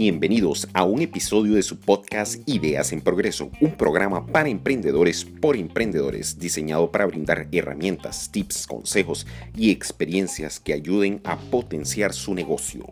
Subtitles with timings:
[0.00, 5.56] Bienvenidos a un episodio de su podcast Ideas en Progreso, un programa para emprendedores por
[5.56, 12.86] emprendedores diseñado para brindar herramientas, tips, consejos y experiencias que ayuden a potenciar su negocio.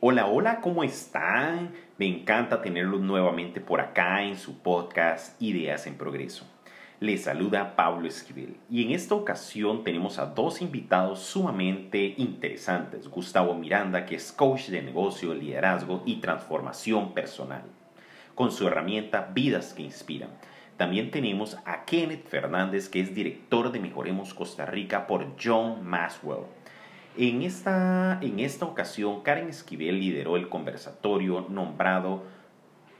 [0.00, 1.72] Hola, hola, ¿cómo están?
[1.98, 6.55] Me encanta tenerlos nuevamente por acá en su podcast Ideas en Progreso.
[6.98, 13.08] Les saluda Pablo Esquivel y en esta ocasión tenemos a dos invitados sumamente interesantes.
[13.08, 17.64] Gustavo Miranda, que es coach de negocio, liderazgo y transformación personal,
[18.34, 20.30] con su herramienta Vidas que Inspiran.
[20.78, 26.46] También tenemos a Kenneth Fernández, que es director de Mejoremos Costa Rica por John Maswell.
[27.18, 32.22] En esta, en esta ocasión, Karen Esquivel lideró el conversatorio nombrado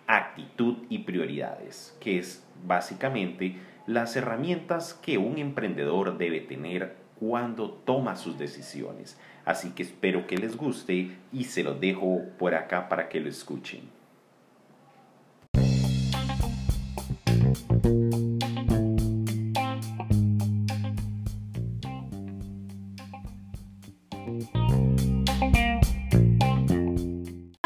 [0.06, 8.16] Actitud y Prioridades, que es básicamente las herramientas que un emprendedor debe tener cuando toma
[8.16, 9.18] sus decisiones.
[9.44, 13.28] Así que espero que les guste y se lo dejo por acá para que lo
[13.28, 13.96] escuchen.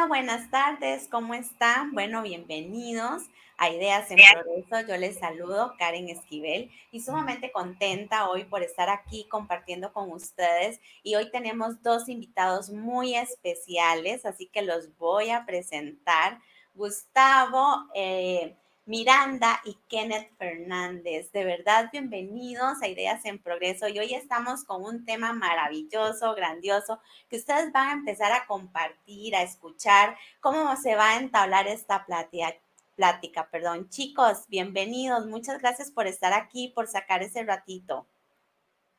[0.08, 1.92] buenas tardes, ¿cómo están?
[1.92, 3.22] Bueno, bienvenidos
[3.60, 4.88] a Ideas en Progreso.
[4.88, 10.80] Yo les saludo, Karen Esquivel, y sumamente contenta hoy por estar aquí compartiendo con ustedes.
[11.02, 16.40] Y hoy tenemos dos invitados muy especiales, así que los voy a presentar.
[16.72, 21.30] Gustavo eh, Miranda y Kenneth Fernández.
[21.30, 23.88] De verdad, bienvenidos a Ideas en Progreso.
[23.88, 29.36] Y hoy estamos con un tema maravilloso, grandioso, que ustedes van a empezar a compartir,
[29.36, 32.54] a escuchar cómo se va a entablar esta plática.
[33.00, 33.88] Plática, perdón.
[33.88, 35.26] Chicos, bienvenidos.
[35.26, 38.06] Muchas gracias por estar aquí, por sacar ese ratito.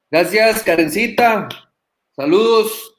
[0.10, 1.48] Gracias, Karencita.
[2.16, 2.96] Saludos.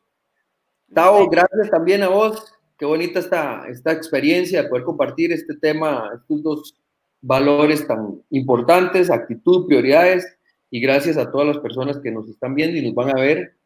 [0.94, 2.54] Tao, gracias también a vos.
[2.78, 6.74] Qué bonita esta, esta experiencia de poder compartir este tema, estos dos
[7.20, 10.24] valores tan importantes, actitud, prioridades,
[10.70, 13.56] y gracias a todas las personas que nos están viendo y nos van a ver.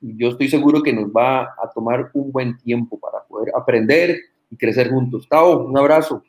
[0.00, 4.18] Yo estoy seguro que nos va a tomar un buen tiempo para poder aprender
[4.50, 5.28] y crecer juntos.
[5.28, 6.24] Tao, un abrazo.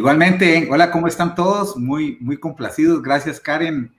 [0.00, 1.76] Igualmente, hola, ¿cómo están todos?
[1.76, 3.02] Muy, muy complacidos.
[3.02, 3.92] Gracias, Karen.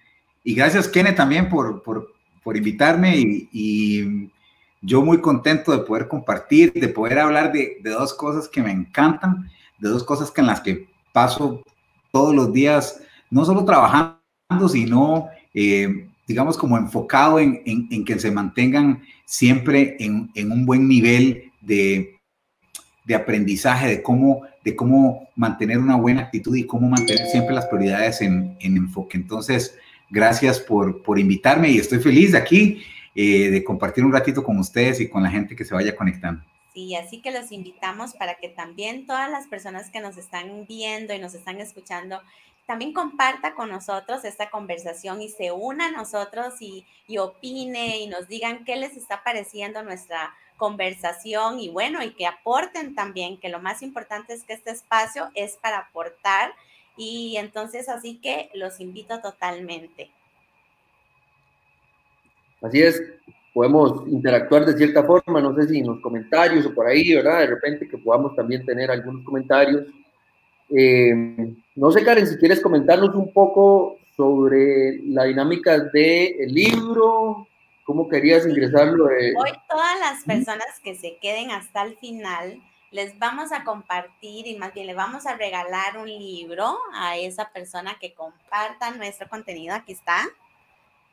[0.43, 2.11] Y gracias, Kenneth, también por, por,
[2.43, 3.19] por invitarme.
[3.19, 4.31] Y,
[4.81, 8.71] yo muy contento de poder compartir, de poder hablar de, de, dos cosas que me
[8.71, 9.47] encantan,
[9.77, 11.61] de dos cosas que en las que paso
[12.11, 14.17] todos los días, no solo trabajando,
[14.69, 20.87] sino, eh, digamos, como enfocado en, en, que se mantengan siempre en, en un buen
[20.87, 22.19] nivel de,
[23.05, 27.65] de, aprendizaje, de cómo, de cómo mantener una buena actitud y cómo mantener siempre las
[27.65, 29.17] prioridades en, enfoque.
[29.17, 29.77] Entonces,
[30.09, 32.83] gracias por, por, invitarme y estoy feliz de aquí,
[33.15, 36.43] eh, de compartir un ratito con ustedes y con la gente que se vaya conectando.
[36.73, 41.13] Sí, así que los invitamos para que también todas las personas que nos están viendo
[41.13, 42.21] y nos están escuchando,
[42.65, 48.07] también comparta con nosotros esta conversación y se una a nosotros y, y opine y
[48.07, 53.49] nos digan qué les está pareciendo nuestra conversación y bueno, y que aporten también, que
[53.49, 56.53] lo más importante es que este espacio es para aportar
[56.95, 60.11] y entonces así que los invito totalmente.
[62.61, 63.01] Así es,
[63.53, 67.39] podemos interactuar de cierta forma, no sé si en los comentarios o por ahí, ¿verdad?
[67.39, 69.87] De repente que podamos también tener algunos comentarios.
[70.75, 77.47] Eh, no sé, Karen, si quieres comentarnos un poco sobre la dinámica del libro,
[77.83, 79.05] cómo querías ingresarlo.
[79.05, 82.61] Hoy todas las personas que se queden hasta el final,
[82.91, 87.49] les vamos a compartir y más bien le vamos a regalar un libro a esa
[87.51, 89.73] persona que comparta nuestro contenido.
[89.73, 90.27] Aquí está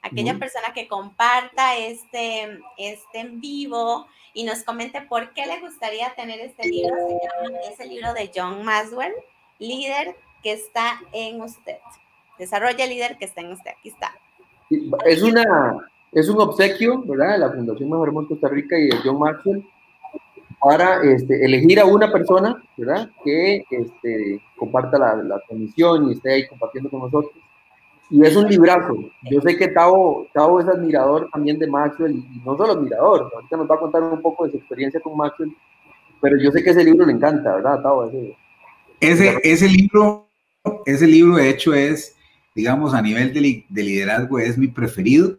[0.02, 6.14] aquella persona que comparta este, este en vivo y nos comente por qué le gustaría
[6.14, 6.94] tener este libro.
[6.96, 9.14] Se llama, es el libro de John Maswell,
[9.58, 11.78] líder que está en usted.
[12.38, 13.72] Desarrolla el líder que está en usted.
[13.78, 14.12] Aquí está.
[15.05, 15.44] Es, una,
[16.12, 17.32] es un obsequio, ¿verdad?
[17.32, 19.66] De la Fundación Mejoremos Costa Rica y de John Maxwell
[20.60, 23.10] para este, elegir a una persona, ¿verdad?
[23.25, 27.32] Que este, comparta la, la transmisión y esté ahí compartiendo con nosotros
[28.10, 28.96] y es un librazo.
[29.31, 33.56] Yo sé que Tavo, Tavo es admirador también de Maxwell, y no solo admirador, ahorita
[33.56, 35.55] nos va a contar un poco de su experiencia con Maxwell,
[36.20, 38.05] pero yo sé que ese libro le encanta, ¿verdad, Tavo?
[38.06, 38.37] Ese,
[39.00, 40.28] ese, ese libro,
[40.86, 42.14] ese libro de hecho es,
[42.54, 45.38] digamos, a nivel de, de liderazgo es mi preferido.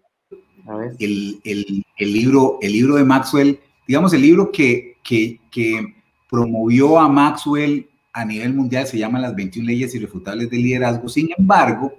[0.99, 5.95] El, el, el, libro, el libro de Maxwell, digamos, el libro que, que, que
[6.29, 11.09] promovió a Maxwell a nivel mundial se llama Las 21 leyes irrefutables del liderazgo.
[11.09, 11.93] Sin embargo,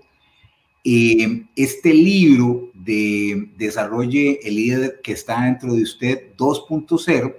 [0.84, 7.36] eh, este libro de Desarrolle el líder que está dentro de usted 2.0,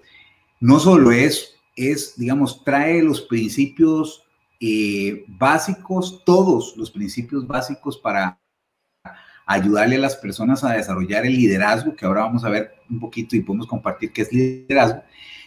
[0.60, 1.56] no solo es,
[1.90, 4.24] es, digamos, trae los principios
[4.60, 8.40] eh, básicos, todos los principios básicos para
[9.46, 13.36] ayudarle a las personas a desarrollar el liderazgo, que ahora vamos a ver un poquito
[13.36, 15.02] y podemos compartir qué es liderazgo,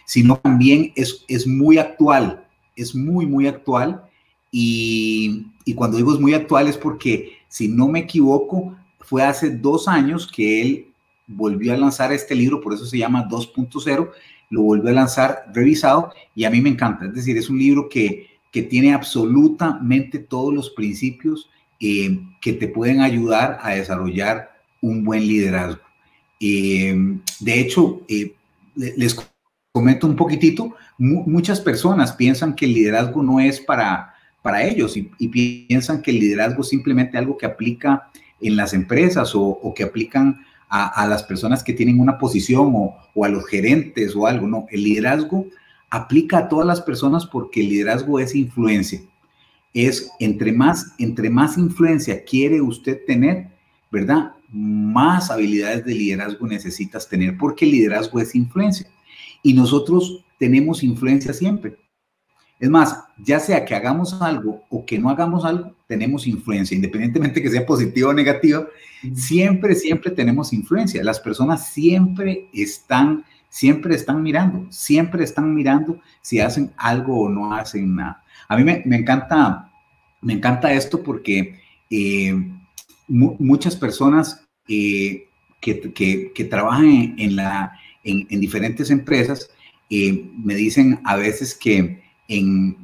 [0.05, 2.45] sino también es, es muy actual,
[2.75, 4.03] es muy, muy actual.
[4.51, 9.49] Y, y cuando digo es muy actual es porque, si no me equivoco, fue hace
[9.49, 10.93] dos años que él
[11.27, 14.11] volvió a lanzar este libro, por eso se llama 2.0,
[14.49, 17.05] lo volvió a lanzar revisado y a mí me encanta.
[17.05, 21.49] Es decir, es un libro que, que tiene absolutamente todos los principios
[21.79, 24.51] eh, que te pueden ayudar a desarrollar
[24.81, 25.81] un buen liderazgo.
[26.39, 26.95] Eh,
[27.39, 28.33] de hecho, eh,
[28.75, 29.15] les
[29.71, 35.27] comento un poquitito, muchas personas piensan que el liderazgo no es para, para ellos y,
[35.27, 38.09] piensan que el liderazgo es simplemente algo que aplica
[38.39, 40.45] en las empresas o, que aplican
[40.77, 44.47] a, las personas que tienen una posición o, o, a los gerentes o algo.
[44.47, 45.45] No, el liderazgo
[45.89, 49.01] aplica a todas las personas porque el liderazgo es influencia
[49.75, 53.49] es entre más, entre más influencia quiere usted tener,
[53.91, 54.31] ¿verdad?
[54.49, 58.87] Más habilidades de liderazgo necesitas tener, porque el liderazgo es influencia.
[59.43, 61.75] Y nosotros tenemos influencia siempre.
[62.59, 67.41] Es más, ya sea que hagamos algo o que no hagamos algo, tenemos influencia, independientemente
[67.41, 68.65] que sea positiva o negativa,
[69.13, 71.03] siempre, siempre tenemos influencia.
[71.03, 77.53] Las personas siempre están, siempre están mirando, siempre están mirando si hacen algo o no
[77.53, 78.23] hacen nada.
[78.47, 79.69] A mí me, encanta,
[80.21, 81.59] me encanta esto porque
[81.89, 82.33] eh,
[83.07, 85.27] muchas personas eh,
[85.59, 87.73] que, trabajan en, la,
[88.03, 89.49] en, diferentes empresas
[89.89, 92.77] eh, me dicen a veces que en,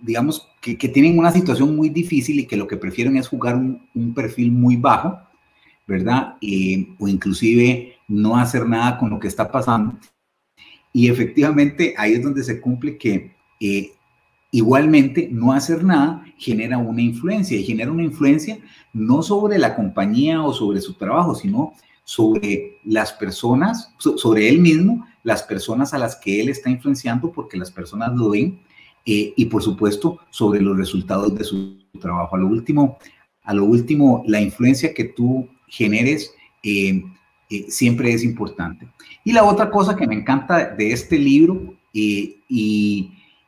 [0.00, 4.14] digamos, que, tienen una situación muy difícil y que lo que prefieren es jugar un,
[4.14, 5.18] perfil muy bajo,
[5.86, 6.36] ¿verdad?
[6.98, 9.98] o inclusive no hacer nada con lo que está pasando.
[10.92, 13.36] Y efectivamente ahí es donde se cumple que
[14.50, 18.58] Igualmente, no hacer nada genera una influencia y genera una influencia
[18.94, 21.74] no sobre la compañía o sobre su trabajo, sino
[22.04, 27.58] sobre las personas, sobre él mismo, las personas a las que él está influenciando porque
[27.58, 28.58] las personas lo ven
[29.10, 32.36] eh, y por supuesto sobre los resultados de su trabajo.
[32.36, 32.98] A lo último,
[33.42, 37.02] a lo último la influencia que tú generes eh,
[37.50, 38.86] eh, siempre es importante.
[39.24, 42.36] Y la otra cosa que me encanta de este libro y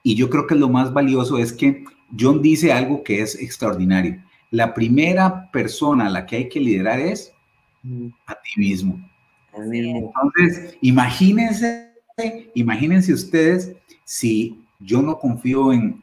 [0.02, 1.84] y yo creo que lo más valioso es que
[2.18, 4.22] John dice algo que es extraordinario.
[4.50, 7.32] La primera persona a la que hay que liderar es
[8.26, 9.00] a ti mismo.
[9.52, 11.92] Entonces, imagínense,
[12.54, 13.72] imagínense ustedes
[14.04, 16.02] si yo no confío en,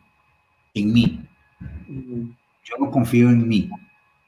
[0.74, 1.22] en mí.
[1.90, 3.70] Yo no confío en mí.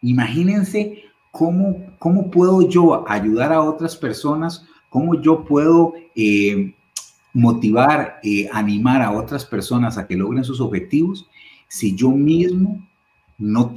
[0.01, 6.73] Imagínense cómo, cómo puedo yo ayudar a otras personas, cómo yo puedo eh,
[7.33, 11.27] motivar, eh, animar a otras personas a que logren sus objetivos
[11.67, 12.85] si yo mismo
[13.37, 13.73] no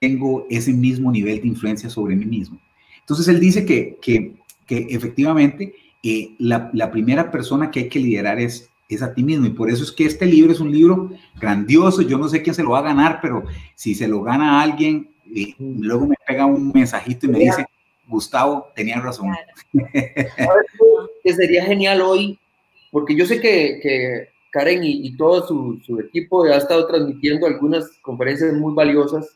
[0.00, 2.60] tengo ese mismo nivel de influencia sobre mí mismo.
[3.00, 4.36] Entonces él dice que, que,
[4.68, 9.46] efectivamente eh, la, la, primera persona que hay que liderar es, es a ti mismo
[9.46, 11.10] y por eso es que este libro es un libro
[11.40, 12.02] grandioso.
[12.02, 13.44] Yo no sé quién se lo va a ganar, pero
[13.74, 17.66] si se lo gana a alguien, eh, luego me pega un mensajito y me dice,
[18.08, 19.28] Gustavo, tenía razón.
[21.22, 22.38] que sería genial hoy
[22.90, 28.74] porque yo sé que, Karen y, todo su, equipo ha estado transmitiendo algunas conferencias muy
[28.74, 29.28] valiosas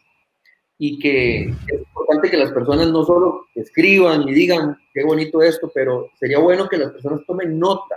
[0.77, 5.71] y que es importante que las personas no solo escriban y digan qué bonito esto,
[5.73, 7.97] pero sería bueno que las personas tomen nota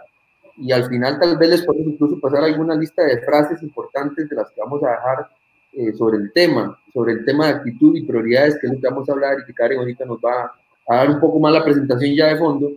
[0.58, 4.36] y al final tal vez les podemos incluso pasar alguna lista de frases importantes de
[4.36, 5.30] las que vamos a dejar
[5.74, 8.88] eh, sobre el tema, sobre el tema de actitud y prioridades, que es lo que
[8.88, 10.52] vamos a hablar y que Karen ahorita nos va
[10.88, 12.72] a dar un poco más la presentación ya de fondo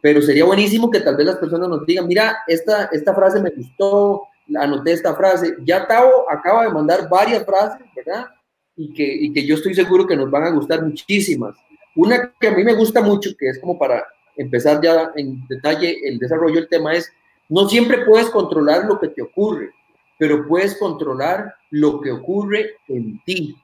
[0.00, 3.50] pero sería buenísimo que tal vez las personas nos digan, mira, esta, esta frase me
[3.50, 4.22] gustó,
[4.56, 5.56] anoté esta frase.
[5.64, 8.26] Ya Tavo acaba de mandar varias frases, ¿verdad?
[8.76, 11.56] Y que, y que yo estoy seguro que nos van a gustar muchísimas.
[11.96, 14.06] Una que a mí me gusta mucho, que es como para
[14.36, 17.12] empezar ya en detalle el desarrollo del tema, es,
[17.48, 19.70] no siempre puedes controlar lo que te ocurre,
[20.18, 23.56] pero puedes controlar lo que ocurre en ti.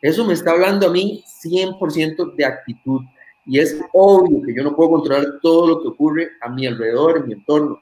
[0.00, 3.02] Eso me está hablando a mí 100% de actitud.
[3.46, 7.18] Y es obvio que yo no puedo controlar todo lo que ocurre a mi alrededor,
[7.18, 7.80] en mi entorno,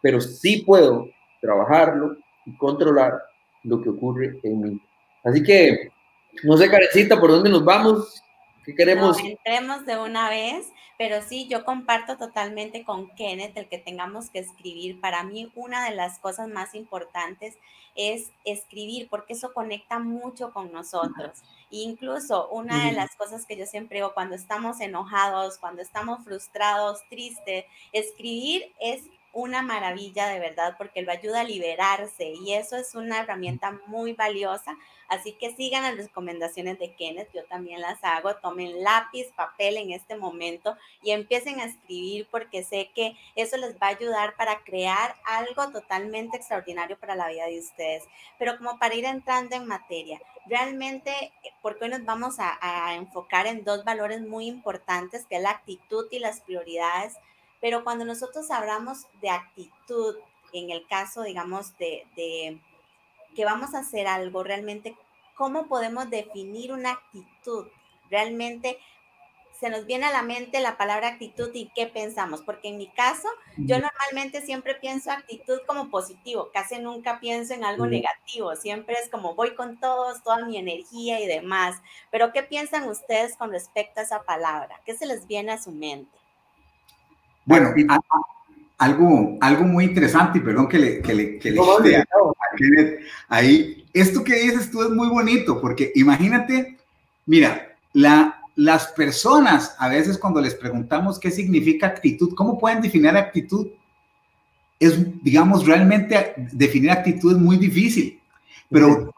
[0.00, 1.08] pero sí puedo
[1.40, 3.14] trabajarlo y controlar
[3.64, 4.80] lo que ocurre en mí.
[5.24, 5.90] Así que,
[6.44, 8.22] no sé, Carecita, ¿por dónde nos vamos?
[8.64, 9.18] ¿Qué queremos?
[9.18, 14.40] entremos de una vez, pero sí, yo comparto totalmente con Kenneth el que tengamos que
[14.40, 15.00] escribir.
[15.00, 17.56] Para mí, una de las cosas más importantes
[17.94, 21.38] es escribir, porque eso conecta mucho con nosotros.
[21.70, 27.02] incluso una de las cosas que yo siempre digo, cuando estamos enojados, cuando estamos frustrados,
[27.10, 29.04] tristes, escribir es
[29.38, 34.12] una maravilla de verdad porque lo ayuda a liberarse y eso es una herramienta muy
[34.12, 34.76] valiosa.
[35.06, 38.34] Así que sigan las recomendaciones de Kenneth, yo también las hago.
[38.34, 43.74] Tomen lápiz, papel en este momento y empiecen a escribir porque sé que eso les
[43.76, 48.04] va a ayudar para crear algo totalmente extraordinario para la vida de ustedes.
[48.40, 52.96] Pero como para ir entrando en materia, realmente, eh, porque hoy nos vamos a, a
[52.96, 57.16] enfocar en dos valores muy importantes, que es la actitud y las prioridades
[57.60, 60.16] pero cuando nosotros hablamos de actitud,
[60.52, 62.60] en el caso, digamos, de,
[63.34, 64.96] que vamos a hacer algo, realmente,
[65.34, 67.66] ¿cómo podemos definir una actitud?
[68.10, 68.78] Realmente
[69.58, 72.86] se nos viene a la mente la palabra actitud y qué pensamos, porque en mi
[72.86, 78.94] caso, yo normalmente siempre pienso actitud como positivo, casi nunca pienso en algo negativo, siempre
[79.02, 83.50] es como voy con todos, toda mi energía y demás, pero ¿qué piensan ustedes con
[83.50, 84.80] respecto a esa palabra?
[84.84, 86.16] ¿Qué se les viene a su mente?
[87.48, 87.72] Bueno,
[88.76, 94.70] algo, algo muy interesante, y perdón que le, que le, que ahí, esto que dices
[94.70, 96.76] tú es muy bonito, porque imagínate,
[97.24, 103.16] mira, la, las personas a veces cuando les preguntamos qué significa actitud, ¿cómo pueden definir
[103.16, 103.68] actitud?
[104.78, 108.20] Es, digamos, realmente definir actitud es muy difícil.
[108.70, 109.10] Pero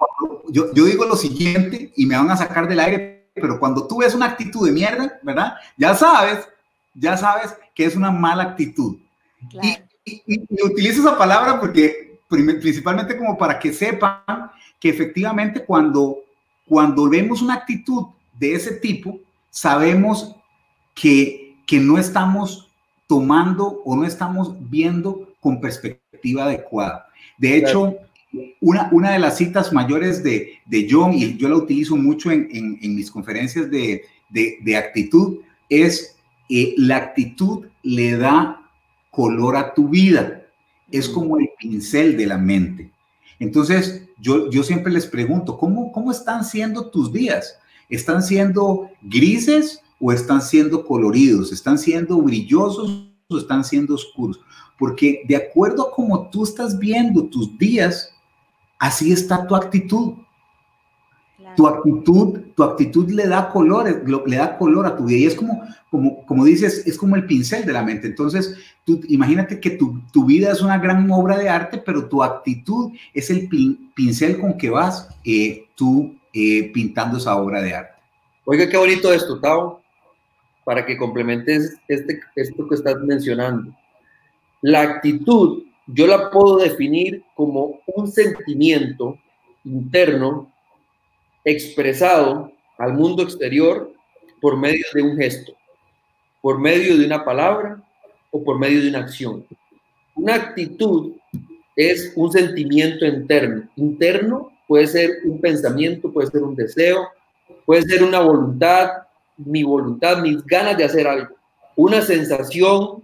[0.50, 3.98] yo, yo digo lo siguiente y me van a sacar del aire, pero cuando tú
[3.98, 5.54] ves una actitud de mierda, ¿verdad?
[5.76, 6.48] Ya sabes
[6.94, 8.98] ya sabes que es una mala actitud.
[9.62, 9.78] Y,
[10.64, 16.18] utilizo esa palabra porque principalmente como para que sepan que efectivamente cuando,
[16.66, 18.06] cuando vemos una actitud
[18.38, 19.18] de ese tipo,
[19.50, 20.34] sabemos
[20.94, 22.68] que, que no estamos
[23.06, 27.06] tomando o no estamos viendo con perspectiva adecuada.
[27.38, 27.96] De hecho,
[28.60, 32.48] una, una de las citas mayores de, de John, y yo la utilizo mucho en,
[32.80, 36.16] en, mis conferencias de, de, de actitud, es
[36.50, 38.68] eh, la actitud le da
[39.10, 40.42] color a tu vida.
[40.90, 41.14] Es mm.
[41.14, 42.90] como el pincel de la mente.
[43.38, 47.56] Entonces, yo, yo siempre les pregunto, ¿cómo, ¿cómo están siendo tus días?
[47.88, 51.52] ¿Están siendo grises o están siendo coloridos?
[51.52, 54.40] ¿Están siendo brillosos o están siendo oscuros?
[54.78, 58.12] Porque de acuerdo a cómo tú estás viendo tus días,
[58.78, 60.14] así está tu actitud.
[61.56, 65.18] Tu actitud, tu actitud le da color, le da color a tu vida.
[65.18, 68.06] Y es como, como, como dices, es como el pincel de la mente.
[68.06, 72.22] Entonces, tú imagínate que tu, tu vida es una gran obra de arte, pero tu
[72.22, 73.48] actitud es el
[73.94, 78.00] pincel con que vas eh, tú eh, pintando esa obra de arte.
[78.44, 79.82] Oiga, qué bonito esto, Tao,
[80.64, 83.74] para que complementes este, esto que estás mencionando.
[84.62, 89.18] La actitud, yo la puedo definir como un sentimiento
[89.64, 90.50] interno
[91.44, 93.92] expresado al mundo exterior
[94.40, 95.52] por medio de un gesto,
[96.40, 97.82] por medio de una palabra
[98.30, 99.44] o por medio de una acción.
[100.14, 101.12] Una actitud
[101.76, 103.68] es un sentimiento interno.
[103.76, 107.08] Interno puede ser un pensamiento, puede ser un deseo,
[107.64, 108.88] puede ser una voluntad,
[109.36, 111.34] mi voluntad, mis ganas de hacer algo.
[111.76, 113.02] Una sensación,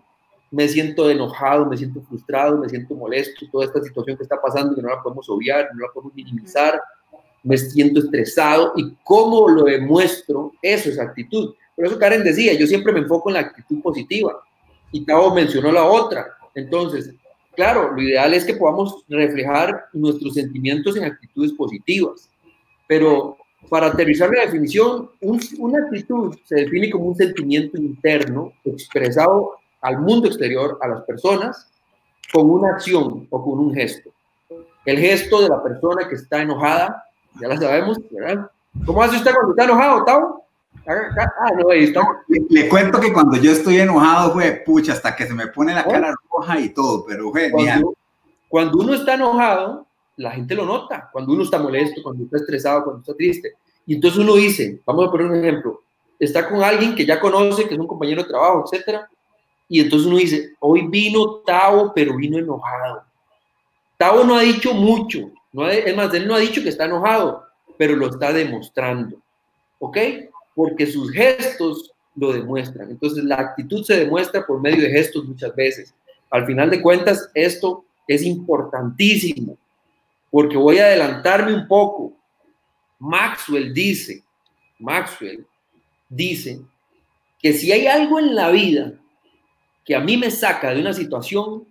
[0.50, 4.74] me siento enojado, me siento frustrado, me siento molesto, toda esta situación que está pasando
[4.74, 6.80] que no la podemos obviar, no la podemos minimizar,
[7.42, 11.54] me siento estresado y cómo lo demuestro, eso es actitud.
[11.74, 14.40] Por eso Karen decía, yo siempre me enfoco en la actitud positiva
[14.90, 16.26] y Tavo mencionó la otra.
[16.54, 17.12] Entonces,
[17.54, 22.30] claro, lo ideal es que podamos reflejar nuestros sentimientos en actitudes positivas,
[22.88, 23.36] pero
[23.68, 30.28] para aterrizar la definición, una actitud se define como un sentimiento interno expresado al mundo
[30.28, 31.70] exterior, a las personas,
[32.32, 34.10] con una acción o con un gesto.
[34.84, 37.05] El gesto de la persona que está enojada
[37.40, 38.50] ya la sabemos, ¿verdad?
[38.84, 40.46] ¿Cómo hace usted cuando está enojado, Tavo?
[40.86, 42.06] Ah, no, ahí está.
[42.28, 45.82] Le, cuento que cuando yo estoy enojado, fue pucha, hasta que se me pone la
[45.86, 45.90] oh.
[45.90, 47.94] cara roja y todo, pero fue cuando,
[48.48, 51.08] cuando uno está enojado, la gente lo nota.
[51.12, 53.54] Cuando uno está molesto, cuando está estresado, cuando está triste.
[53.86, 55.82] Y entonces uno dice, vamos a poner un ejemplo,
[56.18, 59.08] está con alguien que ya conoce, que es un compañero de trabajo, etcétera,
[59.68, 63.02] y entonces uno dice, hoy vino Tavo, pero vino enojado.
[63.96, 67.46] Tavo no ha dicho mucho, no es más, él no ha dicho que está enojado,
[67.78, 69.22] pero lo está demostrando.
[69.78, 69.96] ¿Ok?
[70.54, 72.90] Porque sus gestos lo demuestran.
[72.90, 75.94] Entonces, la actitud se demuestra por medio de gestos muchas veces.
[76.30, 79.56] Al final de cuentas, esto es importantísimo,
[80.30, 82.12] porque voy a adelantarme un poco.
[82.98, 84.22] Maxwell dice,
[84.78, 85.46] Maxwell
[86.10, 86.60] dice
[87.38, 88.92] que si hay algo en la vida
[89.86, 91.66] que a mí me saca de una situación,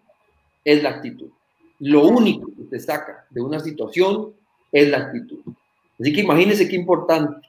[0.63, 1.29] es la actitud.
[1.79, 4.33] Lo único que te saca de una situación
[4.71, 5.39] es la actitud.
[5.99, 7.47] Así que imagínense qué importante.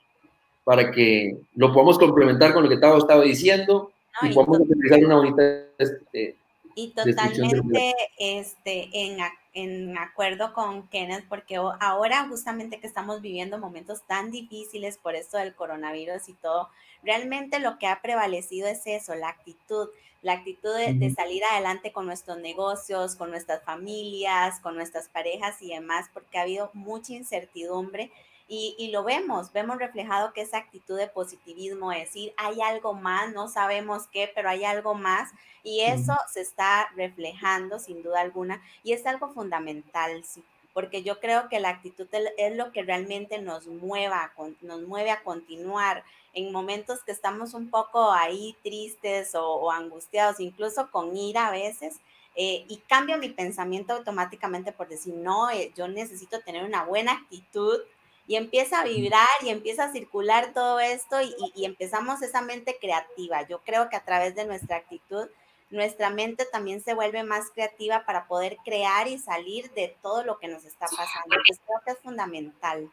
[0.65, 3.93] para que lo podamos complementar con lo que Tavo estaba diciendo
[4.23, 5.43] y, podamos utilizar una bonita
[5.79, 6.35] este,
[6.79, 9.19] y totalmente este, en,
[9.55, 15.39] en acuerdo con Kenneth, porque ahora justamente que estamos viviendo momentos tan difíciles por esto
[15.39, 16.69] del coronavirus y todo,
[17.03, 19.89] realmente lo que ha prevalecido es eso, la actitud,
[20.21, 25.69] la actitud de, salir adelante con nuestros negocios, con nuestras familias, con nuestras parejas y
[25.69, 28.13] demás, porque ha habido mucha incertidumbre
[28.49, 33.33] y, lo vemos, vemos reflejado que esa actitud de positivismo, es decir, hay algo más,
[33.33, 35.33] no sabemos qué, pero hay algo más
[35.65, 41.19] y eso se está reflejando sin duda alguna y es algo fundamental, sí, porque yo
[41.19, 46.53] creo que la actitud es lo que realmente nos mueva, nos mueve a continuar en
[46.53, 51.97] momentos que estamos un poco ahí tristes o, angustiados, incluso con ira a veces.
[52.39, 57.13] Eh, y cambio mi pensamiento automáticamente por decir, no, eh, yo necesito tener una buena
[57.13, 57.81] actitud
[58.27, 61.17] y empieza a vibrar y empieza a circular todo esto
[61.55, 63.47] y, empezamos esa mente creativa.
[63.49, 65.27] Yo creo que a través de nuestra actitud,
[65.71, 70.39] nuestra mente también se vuelve más creativa para poder crear y salir de todo lo
[70.39, 71.37] que nos está pasando.
[71.37, 72.91] Entonces creo que es fundamental.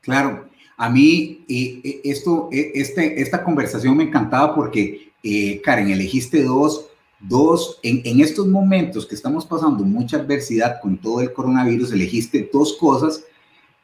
[0.00, 6.42] Claro, a mí eh, esto, eh, este, esta conversación me encantaba porque, eh, Karen, elegiste
[6.42, 11.92] dos, dos en, en estos momentos que estamos pasando mucha adversidad con todo el coronavirus,
[11.92, 13.24] elegiste dos cosas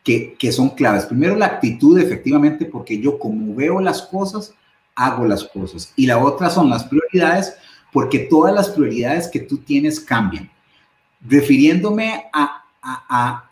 [0.04, 1.04] que, son claves.
[1.04, 4.54] Primero, la actitud, efectivamente, porque yo como veo las cosas,
[4.94, 5.92] hago las cosas.
[5.96, 7.54] Y la otra son las prioridades,
[7.92, 10.50] porque todas las prioridades que tú tienes cambian.
[11.26, 12.56] Refiriéndome a,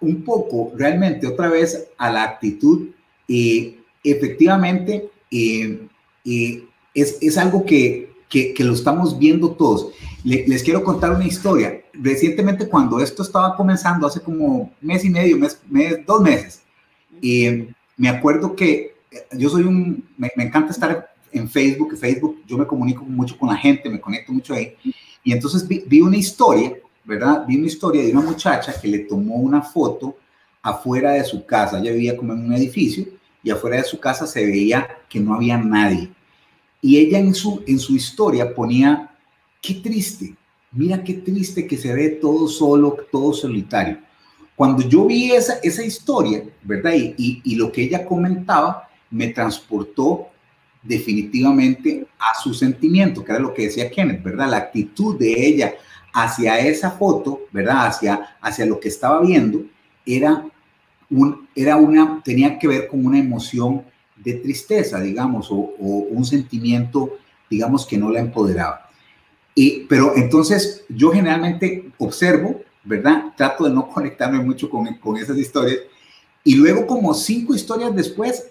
[0.00, 2.88] un poco, realmente, otra vez, a la actitud,
[3.28, 5.86] eh, efectivamente, eh,
[6.24, 6.64] eh,
[6.94, 9.88] es, es, algo que, que, lo estamos viendo todos.
[10.24, 15.36] Les quiero contar una historia recientemente cuando esto estaba comenzando, hace como mes y medio,
[15.36, 16.62] mes, mes dos meses,
[17.20, 22.56] y me acuerdo que eh, yo soy un, me, encanta estar en Facebook, Facebook yo
[22.56, 24.74] me comunico mucho con la gente, me conecto mucho ahí,
[25.22, 27.44] y entonces vi, una historia, ¿verdad?
[27.46, 30.16] Vi una historia de una muchacha que le tomó una foto
[30.62, 33.06] afuera de su casa, ella vivía como en un edificio,
[33.42, 36.10] y afuera de su casa se veía que no había nadie.
[36.80, 39.10] Y ella en su, en su historia ponía,
[39.68, 40.34] qué triste,
[40.72, 43.98] Mira qué triste que se ve todo solo, todo solitario.
[44.54, 46.92] Cuando yo vi esa, esa historia, ¿verdad?
[46.94, 50.28] Y, lo que ella comentaba me transportó
[50.82, 54.50] definitivamente a su sentimiento, que era lo que decía Kenneth, ¿verdad?
[54.50, 55.74] La actitud de ella
[56.12, 57.86] hacia esa foto, ¿verdad?
[57.86, 59.62] Hacia, hacia lo que estaba viendo,
[60.04, 60.44] era,
[61.08, 63.84] un, era una, tenía que ver con una emoción
[64.16, 67.16] de tristeza, digamos, o un sentimiento,
[67.48, 68.87] digamos, que no la empoderaba
[69.88, 73.32] pero entonces yo generalmente observo, ¿verdad?
[73.36, 75.78] Trato de no conectarme mucho con, con esas historias.
[76.44, 78.46] Y luego como cinco historias después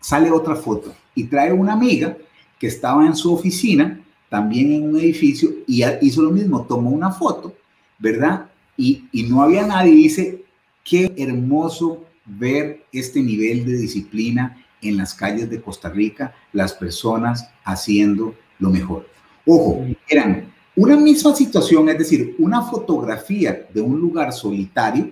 [0.00, 2.16] sale otra foto y trae una amiga
[2.58, 7.12] que estaba en su oficina, también en un edificio, y hizo lo mismo, tomó una
[7.12, 7.54] foto,
[7.98, 8.50] ¿verdad?
[8.76, 9.92] Y, y no había nadie.
[9.92, 10.44] Y dice,
[10.82, 17.48] qué hermoso ver este nivel de disciplina en las calles de Costa Rica, las personas
[17.64, 19.08] haciendo lo mejor.
[19.46, 25.10] Ojo, eran una misma situación, es decir, una fotografía de un lugar solitario,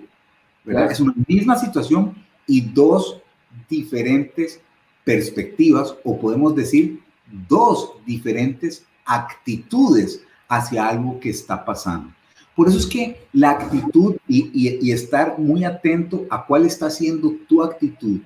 [0.63, 0.91] ¿verdad?
[0.91, 2.15] Es una misma situación
[2.47, 3.21] y dos
[3.69, 4.59] diferentes
[5.03, 7.01] perspectivas, o podemos decir,
[7.47, 12.13] dos diferentes actitudes hacia algo que está pasando.
[12.55, 17.35] Por eso es que la actitud y, y, estar muy atento a cuál está siendo
[17.47, 18.19] tu actitud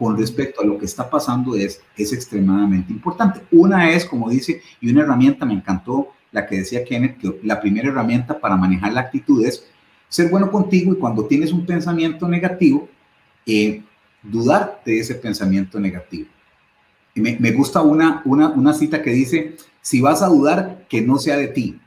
[0.00, 3.42] con respecto a lo que está pasando es, es extremadamente importante.
[3.50, 7.60] Una es, como dice, y una herramienta, me encantó la que decía Kenneth, que la
[7.60, 9.66] primera herramienta para manejar la actitud es
[10.08, 12.88] ser bueno contigo y cuando tienes un pensamiento negativo,
[13.44, 13.82] eh,
[14.22, 16.30] dudar de ese pensamiento negativo.
[17.14, 21.02] Y me, me gusta una, una, una, cita que dice, si vas a dudar, que
[21.02, 21.78] no sea de ti.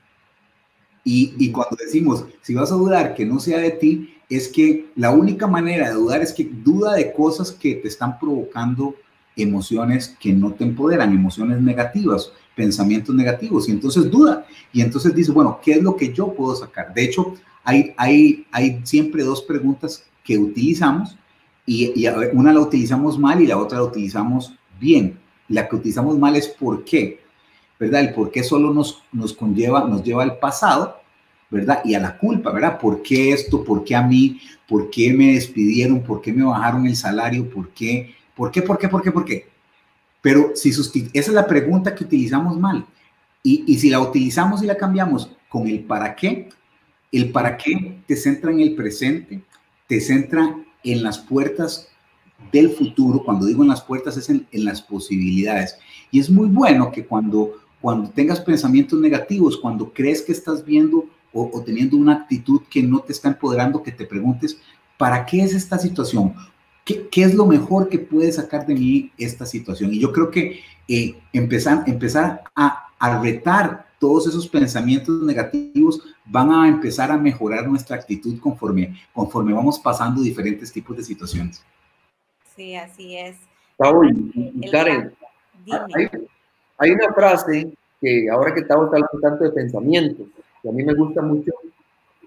[1.04, 4.92] Y, y cuando decimos, si vas a dudar, que no sea de ti, es que
[4.96, 8.96] la única manera de dudar es que duda de cosas que te están provocando
[9.36, 15.32] emociones que no te empoderan, emociones negativas, pensamientos negativos, y entonces duda, y entonces dice,
[15.32, 16.94] bueno, ¿qué es lo que yo puedo sacar?
[16.94, 21.18] De hecho, hay, hay, hay siempre dos preguntas que utilizamos,
[21.66, 25.20] y, una la utilizamos mal y la otra la utilizamos bien.
[25.48, 27.22] La que utilizamos mal es por qué,
[27.80, 28.02] ¿verdad?
[28.02, 30.98] El por qué solo nos, nos conlleva, nos lleva al pasado,
[31.54, 31.82] ¿verdad?
[31.86, 32.80] Y a la culpa, ¿verdad?
[32.80, 33.64] ¿Por qué esto?
[33.64, 34.42] ¿Por qué a mí?
[34.68, 36.02] ¿Por qué me despidieron?
[36.02, 37.50] ¿Por qué me bajaron el salario?
[37.50, 38.14] ¿Por qué?
[38.36, 38.62] ¿Por qué?
[38.62, 38.90] ¿Por qué?
[38.90, 39.12] ¿Por qué?
[39.12, 39.48] ¿Por qué?
[40.22, 42.86] Pero si esa es la pregunta que utilizamos mal.
[43.44, 46.50] Y, y si la utilizamos y la cambiamos con el para qué,
[47.12, 49.42] el para qué te centra en el presente,
[49.88, 51.90] te centra en las puertas
[52.52, 55.78] del futuro, cuando digo en las puertas es en, las posibilidades.
[56.12, 61.06] Y es muy bueno que cuando, cuando tengas pensamientos negativos, cuando crees que estás viendo
[61.34, 64.60] o, teniendo una actitud que no te está empoderando, que te preguntes,
[64.98, 66.36] ¿para qué es esta situación?
[66.86, 69.94] ¿Qué, ¿Qué, es lo mejor que puede sacar de mí esta situación?
[69.94, 76.52] Y yo creo que eh, empezar, empezar a, a retar todos esos pensamientos negativos van
[76.52, 81.64] a empezar a mejorar nuestra actitud conforme, conforme vamos pasando diferentes tipos de situaciones.
[82.54, 83.38] Sí, así es.
[83.78, 85.14] Paul y Karen,
[86.78, 90.28] hay, una frase que ahora que estamos hablando tanto de pensamientos,
[90.64, 91.52] que a mí me gusta mucho,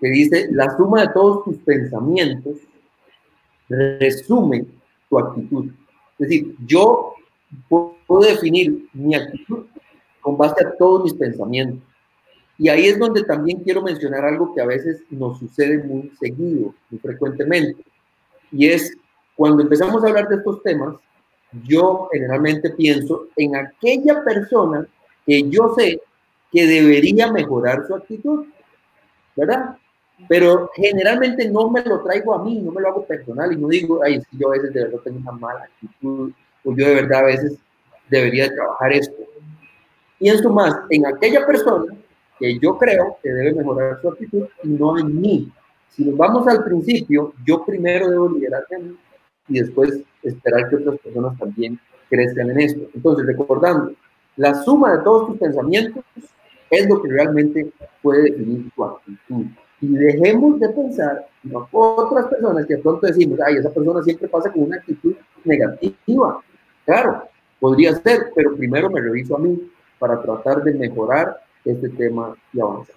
[0.00, 2.58] que dice, la suma de todos tus pensamientos
[3.68, 4.66] resume
[5.08, 5.66] tu actitud.
[6.18, 7.14] Es decir, yo
[7.68, 9.64] puedo definir mi actitud
[10.20, 11.82] con base a todos mis pensamientos.
[12.58, 16.74] Y ahí es donde también quiero mencionar algo que a veces nos sucede muy seguido,
[16.90, 17.82] muy frecuentemente,
[18.52, 18.96] y es
[19.34, 20.96] cuando empezamos a hablar de estos temas,
[21.64, 24.86] yo generalmente pienso en aquella persona
[25.26, 26.00] que yo sé
[26.56, 28.46] que debería mejorar su actitud,
[29.36, 29.76] ¿verdad?
[30.26, 33.68] Pero generalmente no me lo traigo a mí, no me lo hago personal y no
[33.68, 36.32] digo, ay, es yo a veces de verdad tengo una mala actitud
[36.64, 37.58] o yo de verdad a veces
[38.08, 39.22] debería trabajar esto.
[40.18, 41.94] Pienso más en aquella persona
[42.38, 45.52] que yo creo que debe mejorar su actitud y no en mí.
[45.90, 48.96] Si nos vamos al principio, yo primero debo liderarme a mí
[49.48, 52.80] y después esperar que otras personas también crezcan en esto.
[52.94, 53.92] Entonces, recordando,
[54.36, 56.02] la suma de todos tus pensamientos
[56.70, 59.46] es lo que realmente puede definir tu actitud.
[59.80, 64.28] Y dejemos de pensar en otras personas que de pronto decimos, ay, esa persona siempre
[64.28, 66.40] pasa con una actitud negativa.
[66.84, 67.28] Claro,
[67.60, 72.60] podría ser, pero primero me reviso a mí para tratar de mejorar este tema y
[72.60, 72.96] avanzar.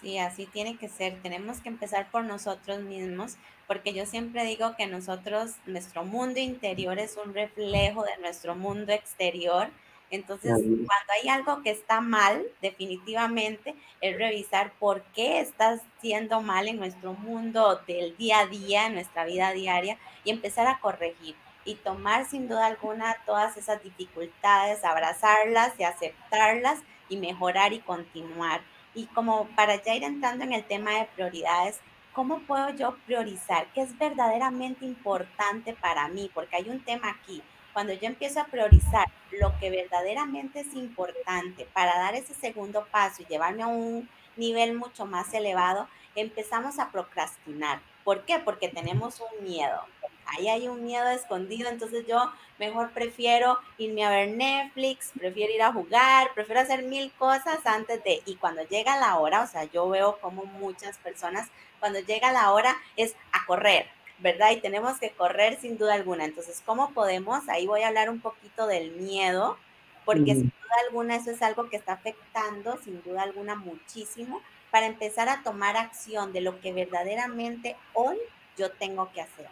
[0.00, 1.18] Sí, así tiene que ser.
[1.22, 6.98] Tenemos que empezar por nosotros mismos, porque yo siempre digo que nosotros, nuestro mundo interior
[6.98, 9.68] es un reflejo de nuestro mundo exterior.
[10.10, 16.68] Entonces, cuando hay algo que está mal, definitivamente es revisar por qué está siendo mal
[16.68, 21.36] en nuestro mundo del día a día, en nuestra vida diaria, y empezar a corregir
[21.64, 28.62] y tomar sin duda alguna todas esas dificultades, abrazarlas y aceptarlas y mejorar y continuar.
[28.94, 31.80] Y como para ya ir entrando en el tema de prioridades,
[32.14, 33.66] ¿cómo puedo yo priorizar?
[33.74, 36.30] ¿Qué es verdaderamente importante para mí?
[36.32, 37.42] Porque hay un tema aquí.
[37.72, 43.22] Cuando yo empiezo a priorizar lo que verdaderamente es importante para dar ese segundo paso
[43.22, 47.80] y llevarme a un nivel mucho más elevado, empezamos a procrastinar.
[48.04, 48.38] ¿Por qué?
[48.38, 49.84] Porque tenemos un miedo
[50.28, 55.62] ahí hay un miedo escondido, entonces yo mejor prefiero irme a ver Netflix, prefiero ir
[55.62, 59.64] a jugar, prefiero hacer mil cosas antes de, y cuando llega la hora, o sea,
[59.64, 61.48] yo veo como muchas personas,
[61.80, 63.88] cuando llega la hora es a correr,
[64.20, 64.50] ¿verdad?
[64.52, 66.24] Y tenemos que correr sin duda alguna.
[66.24, 67.48] Entonces, ¿cómo podemos?
[67.48, 69.56] Ahí voy a hablar un poquito del miedo,
[70.04, 74.86] porque sin duda alguna eso es algo que está afectando, sin duda alguna, muchísimo, para
[74.86, 78.16] empezar a tomar acción de lo que verdaderamente hoy
[78.56, 79.46] yo tengo que hacer.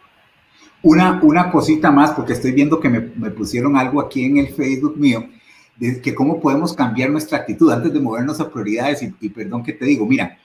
[0.81, 4.49] Una, una cosita más, porque estoy viendo que me, me pusieron algo aquí en el
[4.49, 5.27] Facebook mío,
[5.77, 9.01] de que cómo podemos cambiar nuestra actitud antes de movernos a prioridades.
[9.01, 10.37] Y, perdón que te digo, mira,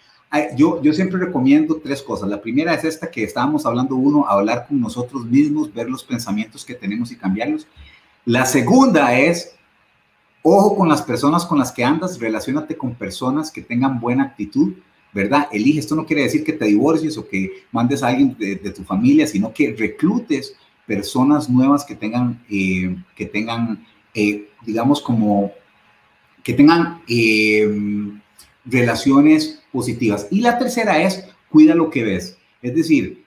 [0.57, 2.29] yo, yo siempre recomiendo tres cosas.
[2.29, 6.65] La primera es esta que estábamos hablando uno, hablar con nosotros mismos, ver los pensamientos
[6.65, 7.67] que tenemos y cambiarlos.
[8.25, 9.55] La segunda es,
[10.43, 14.75] ojo con las personas con las que andas, relacionate con personas que tengan buena actitud
[15.15, 15.47] ¿verdad?
[15.53, 18.83] Elige, esto no quiere decir que te divorcies o que mandes a alguien de, tu
[18.83, 20.55] familia, sino que reclutes
[20.87, 25.53] personas nuevas que tengan, eh, que tengan eh, digamos, como,
[26.43, 27.69] que tengan eh,
[28.65, 30.29] relaciones positivas.
[30.31, 32.37] Y la tercera es, cuida lo que ves.
[32.61, 33.25] Es decir,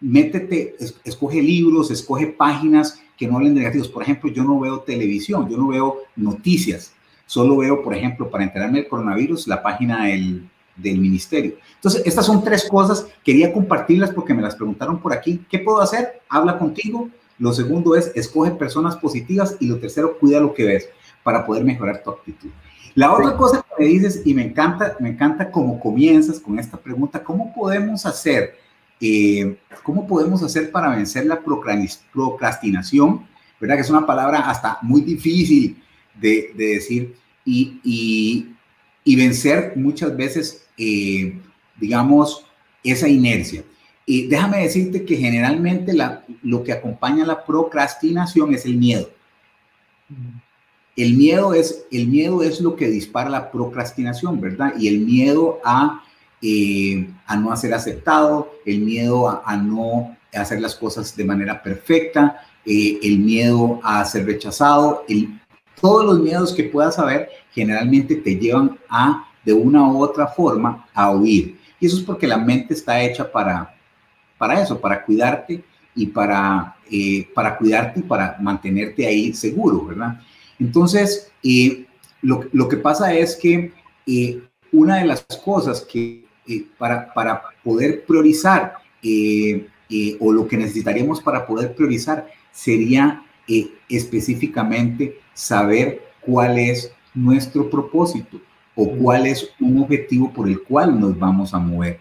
[0.00, 3.88] métete, escoge libros, escoge páginas que no hablen negativos.
[3.88, 6.92] Por ejemplo, yo no veo televisión, yo no veo noticias.
[7.26, 11.56] Solo veo, por ejemplo, para enterarme del coronavirus, la página del, del ministerio.
[11.76, 15.44] Entonces, estas son tres cosas, quería compartirlas porque me las preguntaron por aquí.
[15.48, 16.20] ¿Qué puedo hacer?
[16.28, 17.08] Habla contigo.
[17.38, 19.56] Lo segundo es, escoge personas positivas.
[19.60, 20.88] Y lo tercero, cuida lo que ves
[21.22, 22.50] para poder mejorar tu actitud.
[22.94, 26.76] La otra cosa que me dices, y me encanta, me encanta cómo comienzas con esta
[26.76, 28.56] pregunta, ¿cómo podemos hacer,
[29.00, 33.26] eh, cómo podemos hacer para vencer la procrastinación?
[33.60, 33.76] ¿Verdad?
[33.76, 35.82] Que es una palabra hasta muy difícil
[36.20, 38.54] de, decir y, y,
[39.02, 41.40] y vencer muchas veces eh,
[41.76, 42.46] digamos,
[42.82, 43.64] esa inercia.
[44.06, 49.08] Y déjame decirte que generalmente la, lo que acompaña la procrastinación es el miedo.
[50.96, 54.74] El miedo es, el miedo es lo que dispara la procrastinación, ¿verdad?
[54.78, 56.04] Y el miedo a,
[56.40, 62.40] eh, a no ser aceptado, el miedo a, no, hacer las cosas de manera perfecta,
[62.64, 65.40] eh, el miedo a ser rechazado, el,
[65.80, 70.86] todos los miedos que puedas saber generalmente te llevan a, de una u otra forma,
[70.94, 71.58] a huir.
[71.80, 73.74] Y eso es porque la mente está hecha para,
[74.38, 75.62] para eso, para cuidarte
[75.94, 80.20] y para, eh, para cuidarte y para mantenerte ahí seguro, ¿verdad?
[80.58, 81.86] Entonces, eh,
[82.22, 83.72] lo, lo, que pasa es que
[84.06, 86.24] eh, una de las cosas que
[86.78, 88.74] para, para poder priorizar
[90.20, 93.22] o lo que necesitaríamos para poder priorizar sería
[93.88, 98.40] específicamente saber cuál es nuestro propósito
[98.74, 102.00] o cuál es un objetivo por el cual nos vamos a mover.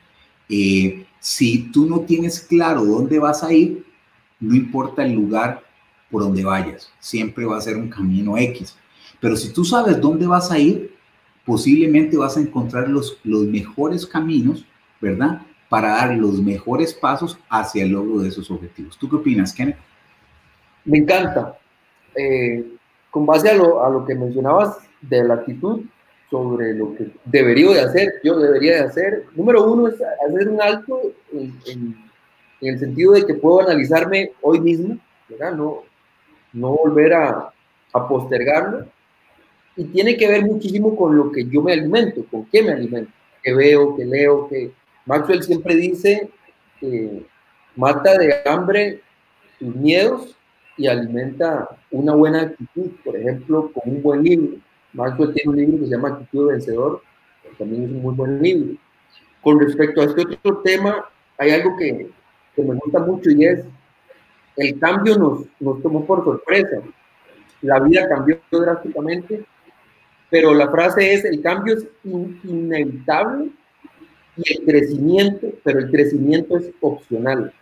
[0.50, 3.86] Eh, si tú no tienes claro dónde vas a ir,
[4.40, 5.64] no importa el lugar
[6.14, 8.78] por donde vayas, siempre va a ser un camino X.
[9.20, 10.96] Pero si tú sabes dónde vas a ir,
[11.44, 14.64] posiblemente vas a encontrar los, los mejores caminos,
[15.02, 15.42] ¿verdad?
[15.70, 18.96] Para dar los mejores pasos hacia el logro de esos objetivos.
[19.00, 19.78] ¿Tú qué opinas, Kenneth?
[20.86, 21.58] Me encanta.
[22.16, 22.64] Eh,
[23.10, 25.82] con base a lo, a lo que mencionabas de la actitud,
[26.34, 29.26] sobre lo que debería de hacer, yo debería de hacer.
[29.36, 29.96] Número uno es
[30.28, 31.00] hacer un alto
[31.32, 31.96] en,
[32.60, 34.98] el sentido de que puedo analizarme hoy mismo,
[35.30, 35.54] ¿verdad?
[35.54, 35.84] No,
[36.54, 37.50] no volver a,
[37.94, 38.88] a, postergarlo.
[39.76, 43.12] Y tiene que ver muchísimo con lo que yo me alimento, con qué me alimento,
[43.42, 44.72] qué veo, qué leo, que
[45.06, 46.30] Maxwell siempre dice,
[46.80, 47.26] que
[47.76, 49.02] mata de hambre
[49.60, 50.36] tus miedos
[50.78, 54.58] y alimenta una buena actitud, por ejemplo, con un buen libro
[54.94, 57.02] Maxwell tiene un libro que se llama Actitud Vencedor,
[57.58, 58.78] también es un muy buen libro.
[59.42, 62.10] Con respecto a este otro tema, hay algo que,
[62.56, 63.66] que me gusta mucho y es
[64.58, 66.82] el cambio nos, nos tomó por sorpresa.
[67.62, 69.46] La vida cambió drásticamente,
[70.30, 73.50] pero la frase es, el cambio es inevitable
[74.38, 77.54] y el crecimiento, pero el crecimiento es opcional.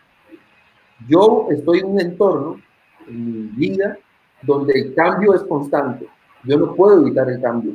[1.08, 2.62] Yo estoy en un entorno,
[3.08, 3.98] en mi vida,
[4.42, 6.08] donde el cambio es constante
[6.44, 7.74] yo no puedo evitar el cambio,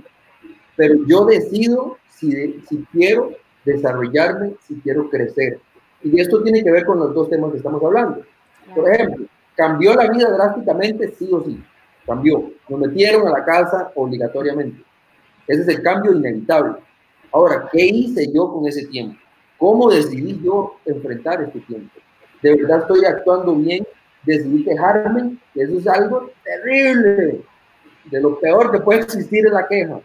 [0.77, 3.33] pero yo decido si, si quiero
[3.65, 5.61] desarrollarme, si quiero crecer.
[6.03, 8.23] Y esto tiene que ver con los dos temas que estamos hablando.
[8.75, 11.15] Por ejemplo, ¿cambió la vida drásticamente?
[11.19, 11.63] Sí o sí.
[12.07, 12.51] Cambió.
[12.69, 14.83] Nos metieron a la casa obligatoriamente.
[15.47, 16.77] Ese es el cambio inevitable.
[17.33, 19.17] Ahora, ¿qué hice yo con ese tiempo?
[19.59, 21.93] ¿Cómo decidí yo enfrentar este tiempo?
[22.43, 23.87] ¿De verdad estoy actuando bien?
[24.25, 25.37] ¿Decidí quejarme?
[25.55, 27.43] Eso es algo terrible
[28.11, 30.01] de lo peor que puede existir es la queja.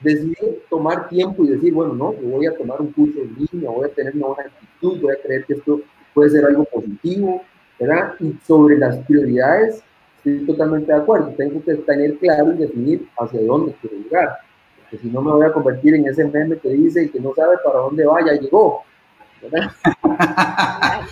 [0.00, 3.70] Decidir tomar tiempo y decir, bueno, no, yo voy a tomar un curso en línea,
[3.70, 5.80] voy a tener una buena actitud, voy a creer que esto
[6.14, 7.42] puede ser algo positivo,
[7.78, 8.14] ¿verdad?
[8.20, 9.82] Y sobre las prioridades,
[10.16, 11.34] estoy totalmente de acuerdo.
[11.36, 14.38] Tengo que tener claro y definir hacia dónde quiero llegar.
[14.80, 17.56] Porque si no me voy a convertir en ese meme que dice que no sabe
[17.64, 18.84] para dónde vaya, llegó.
[19.42, 19.70] ¿verdad?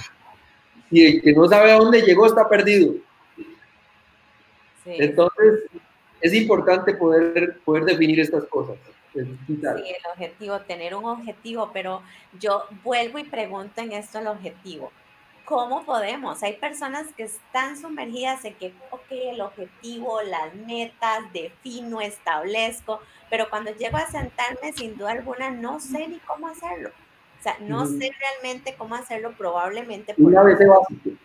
[0.91, 2.95] y el que no sabe a dónde llegó está perdido.
[4.85, 5.65] Entonces,
[6.21, 8.77] es importante poder, poder definir estas cosas.
[9.13, 9.25] Sí,
[9.59, 12.03] el objetivo, tener un objetivo, pero
[12.39, 14.93] yo vuelvo y pregunto en esto el objetivo.
[15.47, 16.43] ¿Cómo podemos?
[16.43, 23.49] Hay personas que están sumergidas en que, ok, el objetivo, las metas, defino, establezco, pero
[23.49, 26.91] cuando llego a sentarme, sin duda alguna, no sé ni cómo hacerlo.
[27.39, 30.17] O sea, no sé realmente cómo hacerlo, probablemente.
[30.19, 31.17] Una vez básico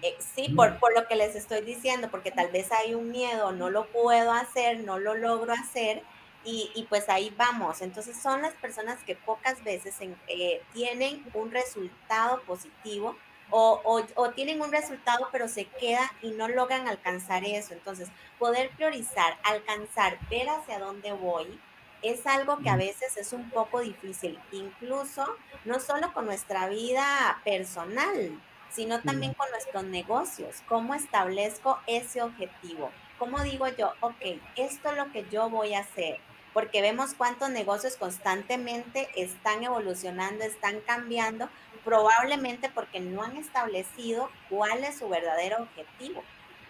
[0.00, 3.52] eh, sí, por, por lo que les estoy diciendo, porque tal vez hay un miedo,
[3.52, 6.02] no lo puedo hacer, no lo logro hacer,
[6.44, 7.82] y, y, pues ahí vamos.
[7.82, 9.96] Entonces son las personas que pocas veces
[10.28, 13.16] eh, tienen un resultado positivo
[13.50, 17.74] o, o, o, tienen un resultado pero se queda y no logran alcanzar eso.
[17.74, 21.60] Entonces poder priorizar, alcanzar, ver hacia dónde voy.
[22.02, 25.24] Es algo que a veces es un poco difícil, incluso
[25.64, 30.62] no solo con nuestra vida personal, sino también con nuestros negocios.
[30.68, 32.90] ¿Cómo establezco ese objetivo?
[33.18, 36.18] ¿Cómo digo yo, ok, esto es lo que yo voy a hacer?
[36.52, 41.48] Porque vemos cuántos negocios constantemente están evolucionando, están cambiando,
[41.86, 46.24] probablemente porque no han establecido cuál es su verdadero objetivo.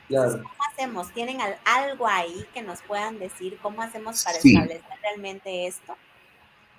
[0.09, 1.11] ¿Cómo hacemos?
[1.13, 5.97] ¿Tienen algo ahí que nos puedan decir cómo hacemos para establecer realmente esto?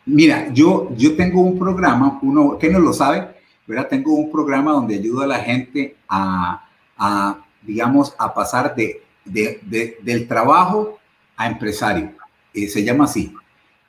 [0.05, 3.27] Mira, yo, yo tengo un programa, uno que no lo sabe,
[3.65, 3.87] ¿verdad?
[3.89, 6.63] Tengo un programa donde ayudo a la gente a,
[6.95, 10.99] a digamos, a pasar de, de, del trabajo
[11.35, 12.13] a empresario.
[12.53, 13.33] Eh, se llama así.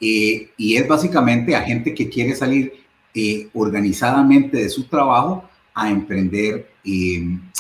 [0.01, 2.88] Eh, y es básicamente a gente que quiere salir
[3.19, 6.71] eh, organizadamente de su trabajo a emprender,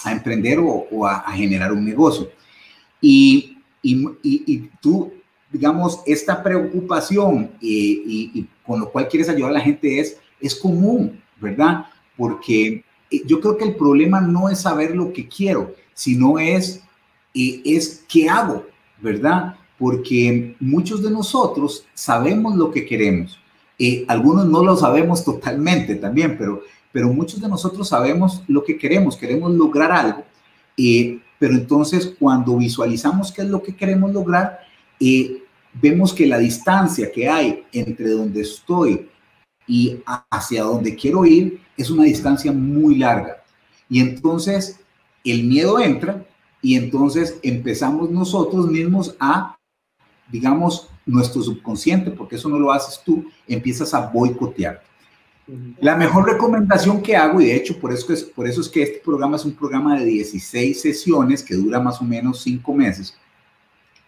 [0.04, 2.28] a emprender o, a, generar un negocio.
[3.00, 5.12] Y, y, y, tú,
[5.52, 11.20] digamos, esta preocupación y, con lo cual quieres ayudar a la gente es, es común,
[11.40, 11.86] ¿verdad?
[12.18, 16.82] porque eh, yo creo que el problema no es saber lo que quiero, sino es,
[17.32, 18.66] eh, es qué hago,
[19.00, 19.56] ¿verdad?
[19.78, 23.38] Porque muchos de nosotros sabemos lo que queremos.
[23.78, 26.62] Eh, algunos no lo sabemos totalmente también, pero,
[26.92, 30.24] pero muchos de nosotros sabemos lo que queremos, queremos lograr algo.
[31.38, 34.58] pero entonces cuando visualizamos qué es lo que queremos lograr,
[35.80, 39.08] vemos que la distancia que hay entre donde estoy
[39.66, 39.98] y
[40.30, 43.44] hacia donde quiero ir es una distancia muy larga.
[43.88, 44.80] Y entonces
[45.24, 46.26] el miedo entra
[46.60, 49.56] y entonces empezamos nosotros mismos a,
[50.30, 54.82] digamos, nuestro subconsciente, porque eso no lo haces tú, empiezas a boicotear.
[55.80, 58.82] La mejor recomendación que hago, y de hecho por eso, es, por eso es que
[58.82, 63.16] este programa es un programa de 16 sesiones que dura más o menos 5 meses,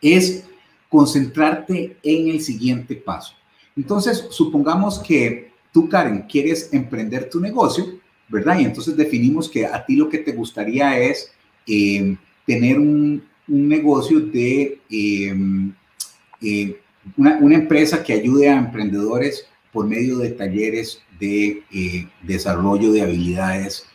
[0.02, 0.44] es
[0.90, 3.34] concentrarte en el siguiente paso.
[3.74, 7.86] Entonces, supongamos que tú, Karen, quieres emprender tu negocio,
[8.28, 8.58] ¿verdad?
[8.58, 11.32] Y entonces definimos que a ti lo que te gustaría es
[11.66, 15.74] eh, tener un, negocio de em,
[16.40, 16.80] eh,
[17.16, 23.86] una, empresa que ayude a emprendedores por medio de talleres de eh, desarrollo de habilidades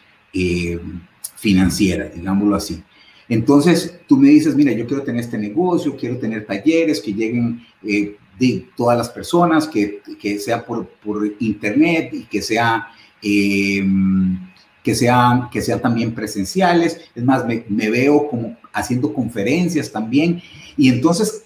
[1.38, 2.84] financieras, digámoslo así.
[3.28, 7.65] Entonces, tú me dices, mira, yo quiero tener este negocio, quiero tener talleres que lleguen
[7.84, 12.88] eh, de todas las personas, que, que sea por, por, internet y que sea...
[13.22, 14.38] Em,
[14.84, 17.02] que sean, que sean también presenciales.
[17.15, 20.44] Es más, me, me, veo como haciendo conferencias también.
[20.78, 21.45] Y entonces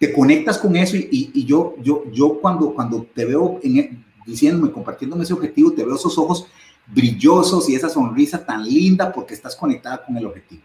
[0.00, 4.72] te conectas con eso y, yo, yo, yo cuando, cuando te veo en, e, diciéndome,
[4.72, 6.46] compartiéndome ese objetivo, te veo esos ojos
[6.86, 10.62] brillosos y esa sonrisa tan linda porque estás conectada con el objetivo.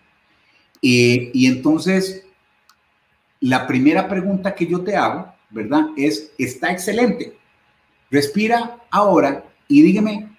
[0.81, 2.23] Eh, y entonces,
[3.41, 5.87] la primera pregunta que yo te hago, ¿verdad?
[5.97, 7.37] Es, está excelente.
[8.09, 10.29] Respira ahora y dígame,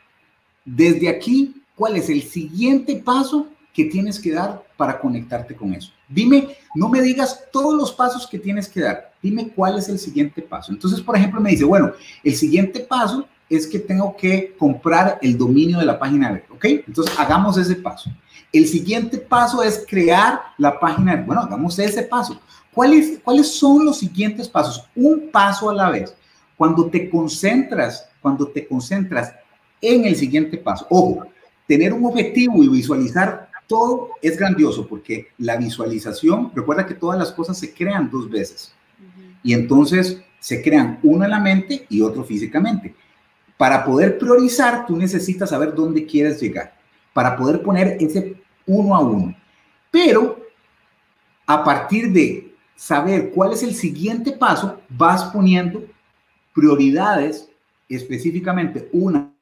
[0.64, 5.92] desde aquí, ¿cuál es el siguiente paso que tienes que dar para conectarte con eso?
[6.08, 9.98] Dime, no me digas todos los pasos que tienes que dar, dime cuál es el
[9.98, 10.72] siguiente paso.
[10.72, 11.92] Entonces, por ejemplo, me dice, bueno,
[12.22, 16.64] el siguiente paso es que tengo que comprar el dominio de la página web, ¿ok?
[16.86, 18.10] Entonces, hagamos ese paso.
[18.52, 21.16] El siguiente paso es crear la página.
[21.26, 22.40] Bueno, hagamos ese paso.
[22.72, 24.84] ¿Cuáles, ¿Cuáles son los siguientes pasos?
[24.94, 26.14] Un paso a la vez.
[26.56, 29.34] Cuando te concentras, cuando te concentras
[29.80, 31.26] en el siguiente paso, ojo,
[31.66, 37.33] tener un objetivo y visualizar todo es grandioso porque la visualización, recuerda que todas las
[37.33, 38.72] cosas se crean dos veces.
[39.42, 42.94] Y entonces se crean uno en la mente y otro físicamente.
[43.57, 46.76] Para poder priorizar, tú necesitas saber dónde quieres llegar
[47.12, 49.35] para poder poner ese uno a uno.
[49.90, 50.38] Pero
[51.46, 55.83] a partir de saber cuál es el siguiente paso, vas poniendo
[56.55, 57.48] prioridades
[57.88, 59.33] específicamente una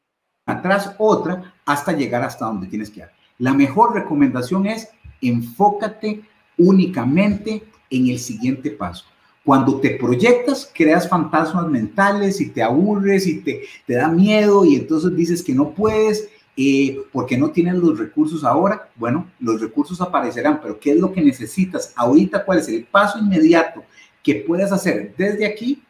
[0.63, 3.07] tras otra hasta llegar hasta donde tienes que ir.
[3.39, 4.89] La mejor recomendación es
[5.21, 6.23] enfócate
[6.57, 9.05] únicamente en el siguiente paso.
[9.45, 14.77] Cuando te proyectas, creas fantasmas mentales y te aburres y te, te da miedo y
[14.77, 20.01] entonces dices que no puedes eh, porque no tienen los recursos ahora, bueno, los recursos
[20.01, 22.45] aparecerán, pero ¿qué es lo que necesitas ahorita?
[22.45, 23.83] ¿Cuál es el paso inmediato
[24.23, 25.83] que puedes hacer desde aquí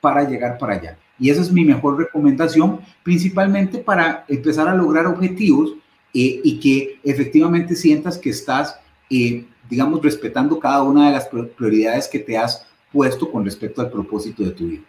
[0.00, 0.98] para llegar para allá?
[1.16, 5.74] Y esa es mi mejor recomendación, principalmente para empezar a lograr objetivos
[6.12, 12.08] eh, y que efectivamente sientas que estás, eh, digamos, respetando cada una de las prioridades
[12.08, 14.82] que te has puesto con respecto al propósito de tu vida.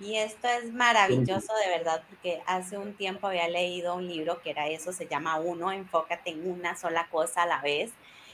[0.00, 4.50] Y esto es maravilloso de verdad, porque hace un tiempo había leído un libro que
[4.50, 7.92] era eso, se llama Uno, enfócate en una sola cosa a la vez.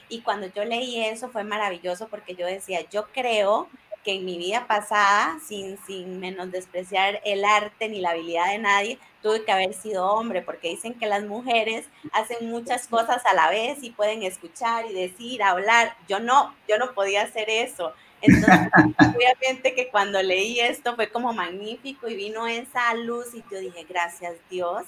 [0.09, 3.69] Y cuando yo leí eso fue maravilloso porque yo decía, yo creo
[4.03, 8.57] que en mi vida pasada, sin, sin menos despreciar el arte ni la habilidad de
[8.57, 13.35] nadie, tuve que haber sido hombre, porque dicen que las mujeres hacen muchas cosas a
[13.35, 15.95] la vez y pueden escuchar y decir, hablar.
[16.07, 17.93] Yo no, yo no podía hacer eso.
[18.21, 18.71] Entonces,
[19.15, 23.85] obviamente que cuando leí esto fue como magnífico y vino esa luz y yo dije,
[23.87, 24.83] gracias Dios,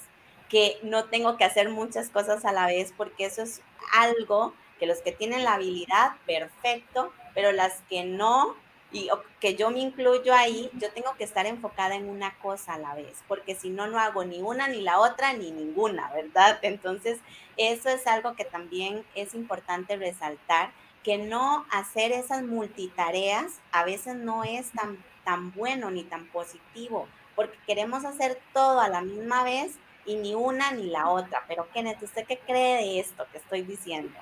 [0.48, 3.60] que no tengo que hacer muchas cosas a la vez porque eso es
[3.92, 8.56] algo que los que tienen la habilidad, perfecto, pero las que no,
[8.94, 12.78] y que yo me incluyo ahí, yo tengo que estar enfocada en una cosa a
[12.78, 16.58] la vez, porque si no, no hago ni una, ni la otra, ni ninguna, ¿verdad?
[16.62, 17.18] Entonces,
[17.56, 20.70] eso es algo que también es importante resaltar
[21.02, 27.08] que no hacer esas multitareas a veces no es tan, tan bueno ni tan positivo,
[27.34, 29.72] porque queremos hacer todo a la misma vez
[30.06, 31.42] y ni una ni la otra.
[31.48, 34.14] Pero Kenneth, ¿usted qué cree de esto que estoy diciendo?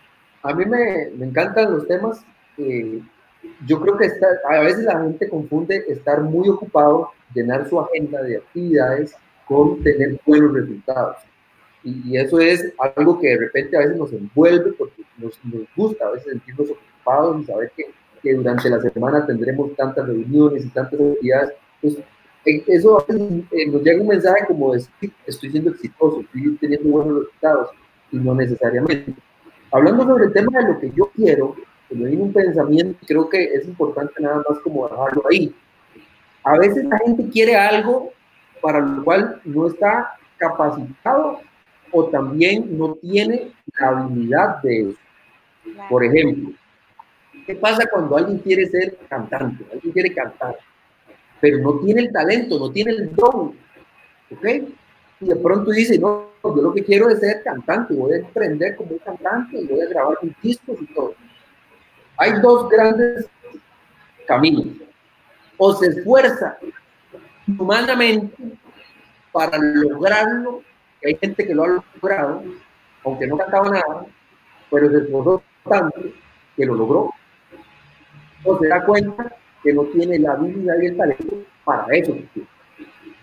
[0.43, 2.25] A mí me, me encantan los temas.
[2.57, 3.03] Eh,
[3.67, 8.23] yo creo que está, a veces la gente confunde estar muy ocupado, llenar su agenda
[8.23, 9.15] de actividades
[9.47, 11.17] con tener buenos resultados.
[11.85, 16.07] Y, eso es algo que de repente a veces nos envuelve porque nos, nos gusta
[16.07, 17.87] a veces sentirnos ocupados y saber que,
[18.23, 21.53] que, durante la semana tendremos tantas reuniones y tantas actividades.
[21.81, 21.99] Pues,
[22.45, 24.83] eso a veces eh, nos llega un mensaje como de
[25.27, 27.71] estoy siendo exitoso, estoy teniendo buenos resultados
[28.11, 29.15] y no necesariamente.
[29.71, 31.57] Hablando sobre el tema de lo que yo quiero,
[31.95, 35.55] me viene un pensamiento y creo que es importante nada más como dejarlo ahí.
[36.45, 38.11] A veces la gente quiere algo
[38.61, 41.41] para lo cual no está capacitado
[41.93, 44.99] o también no tiene la habilidad de eso.
[45.89, 46.53] Por ejemplo,
[47.47, 49.65] ¿qué pasa cuando alguien quiere ser cantante?
[49.73, 50.57] Alguien quiere cantar,
[51.41, 53.55] pero no tiene el talento, no tiene el don.
[54.31, 54.45] ¿Ok?
[55.21, 58.75] Y de pronto dice, no, yo lo que quiero es ser cantante, voy a emprender
[58.75, 61.15] como un cantante y voy a grabar mis discos y todo.
[62.17, 63.27] Hay dos grandes
[64.27, 64.67] caminos.
[65.57, 66.59] O se esfuerza
[67.59, 68.35] humanamente
[69.33, 70.63] para lograrlo,
[71.05, 72.43] hay gente que lo ha logrado,
[73.05, 74.07] aunque no cantaba nada,
[74.71, 76.01] pero se esforzó tanto
[76.57, 77.11] que lo logró.
[78.45, 82.17] O se da cuenta que no tiene la habilidad y el talento para eso.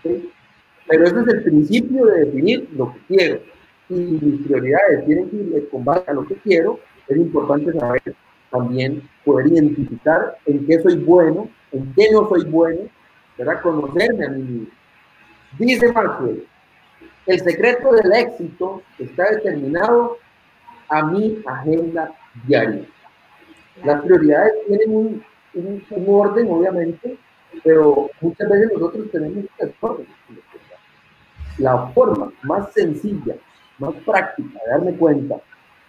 [0.02, 3.40] Pero ese es el principio de definir lo que quiero.
[3.88, 6.80] Y mis prioridades tienen que ir con base a lo que quiero.
[7.06, 8.14] Es importante saber
[8.50, 12.80] también poder identificar en qué soy bueno, en qué no soy bueno,
[13.38, 13.62] ¿verdad?
[13.62, 14.66] Conocerme a mí mismo.
[15.58, 16.46] Dice Maxwell,
[17.26, 20.18] el secreto del éxito está determinado
[20.88, 22.12] a mi agenda
[22.46, 22.84] diaria.
[23.84, 25.24] Las prioridades tienen un,
[25.54, 27.16] un, orden, obviamente,
[27.64, 29.44] pero muchas veces nosotros tenemos
[29.80, 30.06] un.
[31.58, 33.36] La forma más sencilla,
[33.78, 35.36] más práctica de darme cuenta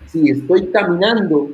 [0.07, 1.51] si estoy caminando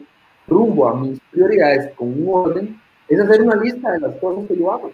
[0.47, 4.57] rumbo a mis prioridades con un orden, es hacer una lista de las cosas que
[4.57, 4.91] yo hago.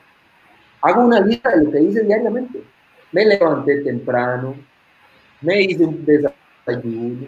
[0.82, 2.62] Hago una lista de lo que hice diariamente.
[3.12, 4.56] Me levanté temprano,
[5.42, 7.28] me hice un desayuno,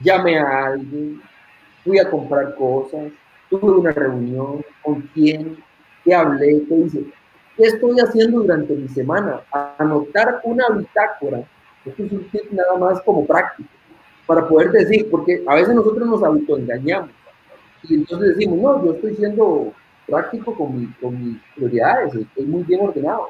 [0.00, 1.20] llamé a alguien,
[1.84, 3.12] fui a comprar cosas,
[3.50, 5.62] tuve una reunión, con quién,
[6.04, 7.04] qué hablé, qué hice.
[7.56, 9.40] ¿Qué estoy haciendo durante mi semana?
[9.78, 11.42] Anotar una bitácora.
[11.84, 13.68] Esto es un tip nada más como práctico,
[14.26, 17.10] para poder decir, porque a veces nosotros nos autoengañamos
[17.84, 19.72] y entonces decimos, no, yo estoy siendo
[20.06, 23.28] práctico con, mi, con mis prioridades, estoy muy bien ordenado.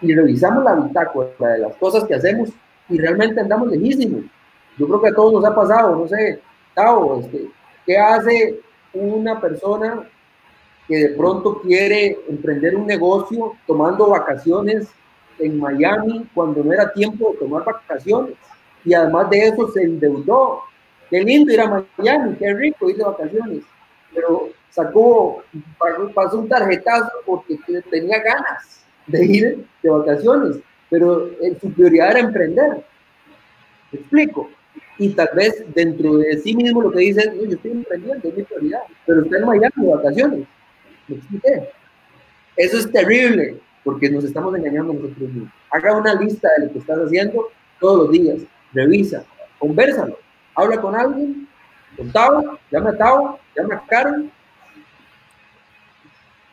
[0.00, 2.50] Y revisamos la bitácora de las cosas que hacemos
[2.88, 4.22] y realmente andamos lejísimos.
[4.78, 6.40] Yo creo que a todos nos ha pasado, no sé,
[6.74, 7.50] Tao, este,
[7.84, 8.60] ¿qué hace
[8.94, 10.08] una persona
[10.88, 14.88] que de pronto quiere emprender un negocio tomando vacaciones
[15.38, 18.34] en Miami cuando no era tiempo de tomar vacaciones?
[18.84, 20.62] Y además de eso se endeudó.
[21.10, 23.64] Qué lindo ir a Miami, qué rico ir de vacaciones
[24.14, 25.42] pero sacó,
[26.14, 27.58] pasó un tarjetazo porque
[27.90, 30.56] tenía ganas de ir de vacaciones,
[30.88, 32.84] pero eh, su prioridad era emprender.
[33.92, 34.50] ¿Me explico?
[34.98, 38.36] Y tal vez dentro de sí mismo lo que dice es, yo estoy emprendiendo, es
[38.36, 40.48] mi prioridad, pero está en Miami de vacaciones.
[41.08, 41.70] ¿Me expliqué?
[42.56, 45.48] Eso es terrible, porque nos estamos engañando nosotros mismos.
[45.70, 47.48] Haga una lista de lo que estás haciendo
[47.80, 48.40] todos los días,
[48.72, 49.24] revisa,
[49.58, 50.18] conversalo,
[50.54, 51.48] habla con alguien
[51.96, 54.30] con Tao, llama a Tao, llama a Karen,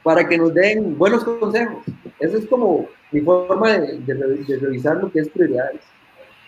[0.04, 1.84] para que nos den buenos consejos.
[2.20, 5.82] Esa es como mi forma de, de, revisar lo que es prioridades.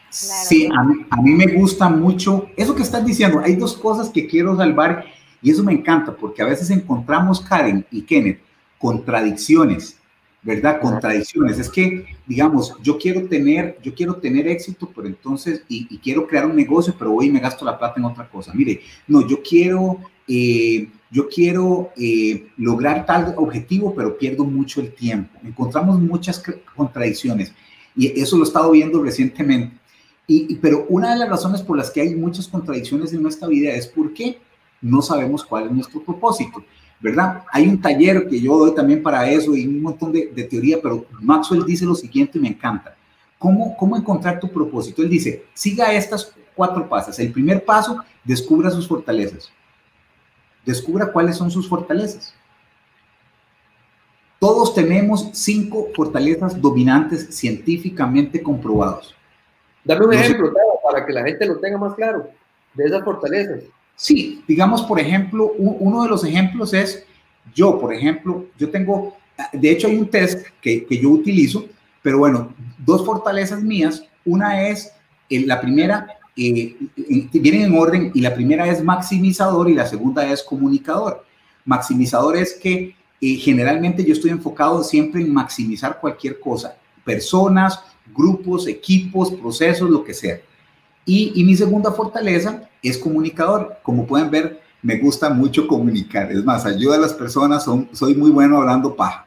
[0.09, 3.41] Sí, a mí, a mí, me gusta mucho eso que estás diciendo.
[3.43, 5.05] Hay dos cosas que quiero salvar
[5.41, 8.39] y eso me encanta porque a veces encontramos, Karen y Kenneth,
[8.79, 9.98] contradicciones
[10.41, 10.79] ¿verdad?
[10.79, 11.59] Contradicciones.
[11.59, 16.45] Es que, digamos, yo quiero tener, yo quiero tener éxito, pero entonces, y, quiero crear
[16.45, 18.53] un negocio, pero hoy me gasto la plata en otra cosa.
[18.53, 24.93] Mire, no, yo quiero, eh, yo quiero eh, lograr tal objetivo, pero pierdo mucho el
[24.93, 25.37] tiempo.
[25.43, 26.41] Encontramos muchas
[26.75, 27.53] contradicciones
[27.95, 29.77] y eso lo he estado viendo recientemente.
[30.25, 33.73] Y, pero una de las razones por las que hay muchas contradicciones en nuestra vida
[33.73, 34.39] es porque
[34.79, 36.63] no sabemos cuál es nuestro propósito.
[36.99, 37.43] ¿Verdad?
[37.51, 41.05] Hay un taller que yo doy también para eso y un montón de, teoría, pero
[41.21, 42.95] Maxwell dice lo siguiente y me encanta.
[43.37, 45.01] ¿Cómo, ¿Cómo encontrar tu propósito?
[45.01, 47.17] Él dice, siga estas cuatro pasos.
[47.19, 49.49] El primer paso, descubra sus fortalezas.
[50.65, 52.35] Descubra cuáles son sus fortalezas.
[54.39, 59.15] Todos tenemos cinco fortalezas dominantes científicamente comprobados.
[59.83, 62.29] Dame un ejemplo, para que la gente lo tenga más claro,
[62.73, 63.63] de esas fortalezas.
[63.99, 67.03] Sí, digamos, por ejemplo, uno de los ejemplos es
[67.53, 69.17] yo, por ejemplo, yo tengo,
[69.51, 71.65] de hecho hay un test que, yo utilizo,
[72.01, 74.93] pero bueno, dos fortalezas mías, una es,
[75.29, 76.77] eh, la primera, eh,
[77.33, 81.25] vienen en orden y la primera es maximizador y la segunda es comunicador.
[81.65, 87.77] Maximizador es que eh, generalmente yo estoy enfocado siempre en maximizar cualquier cosa, personas,
[88.15, 90.39] grupos, equipos, procesos, lo que sea.
[91.05, 93.77] Y, y mi segunda fortaleza es comunicador.
[93.83, 96.31] Como pueden ver, me gusta mucho comunicar.
[96.31, 99.25] Es más, ayuda a las personas, son, soy muy bueno hablando paja.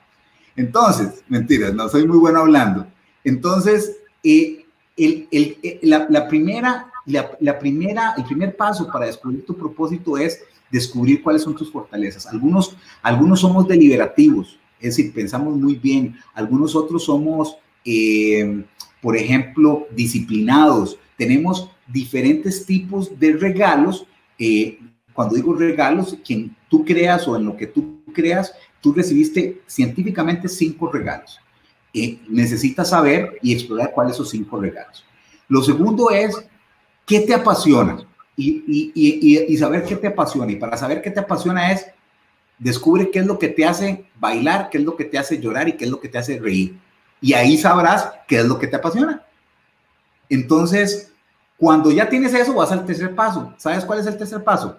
[0.57, 2.87] Entonces, mentiras, no soy muy bueno hablando.
[3.25, 4.65] Entonces, eh,
[4.97, 9.57] el, el, eh, la, la, primera, la, la, primera, el primer paso para descubrir tu
[9.57, 12.27] propósito es descubrir cuáles son tus fortalezas.
[12.27, 16.17] Algunos, algunos somos deliberativos, es decir, pensamos muy bien.
[16.35, 18.65] Algunos otros somos, eh,
[19.03, 20.97] por ejemplo, disciplinados.
[21.19, 24.07] Tenemos diferentes tipos de regalos.
[24.39, 24.79] Eh,
[25.13, 30.49] cuando digo regalos, quien tú creas o en lo que tú creas, tú recibiste científicamente
[30.49, 31.39] cinco regalos.
[31.93, 35.05] Eh, necesitas saber y explorar cuáles son esos cinco regalos.
[35.49, 36.35] Lo segundo es,
[37.05, 38.07] ¿qué te apasiona?
[38.37, 40.51] Y, y, y, y, saber qué te apasiona.
[40.51, 41.87] Y para saber qué te apasiona es,
[42.59, 45.69] descubre qué es lo que te hace bailar, qué es lo que te hace llorar
[45.69, 46.79] y qué es lo que te hace reír.
[47.23, 49.25] Y ahí sabrás qué es lo que te apasiona.
[50.29, 51.13] Entonces,
[51.57, 53.55] cuando ya tienes eso, vas al tercer paso.
[53.57, 54.77] ¿Sabes cuál es el tercer paso?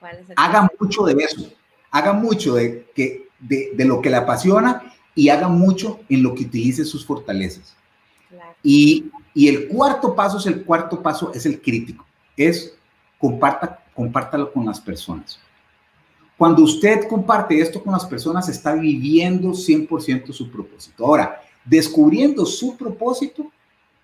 [0.00, 1.52] ¿Cuál es el Haga mucho de eso.
[1.90, 4.82] Haga mucho de, que, de, de lo que le apasiona
[5.14, 7.76] y haga mucho en lo que utilice sus fortalezas.
[8.30, 8.54] Claro.
[8.62, 12.06] Y, y, el cuarto paso es el cuarto paso, es el crítico.
[12.36, 12.74] Es
[13.18, 15.38] comparta, compártalo con las personas.
[16.36, 21.06] Cuando usted comparte esto con las personas, está viviendo 100% su propósito.
[21.06, 23.50] Ahora, descubriendo su propósito,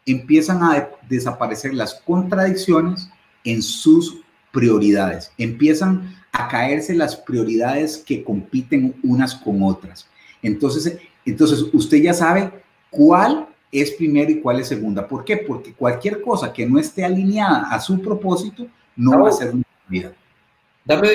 [0.07, 3.09] empiezan a desaparecer las contradicciones
[3.45, 4.21] en sus
[4.53, 5.33] prioridades.
[5.39, 10.09] Empiezan a caerse las prioridades que compiten unas con otras.
[10.43, 12.51] Entonces, entonces usted ya sabe
[12.91, 15.07] cuál es primero y cuál es segunda.
[15.07, 15.37] ¿Por qué?
[15.37, 18.67] Porque cualquier cosa que no esté alineada a su propósito
[18.97, 20.13] no, va a ser una prioridad.
[20.85, 21.09] Dame,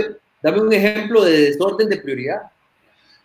[0.45, 2.43] dame un ejemplo de desorden de prioridad.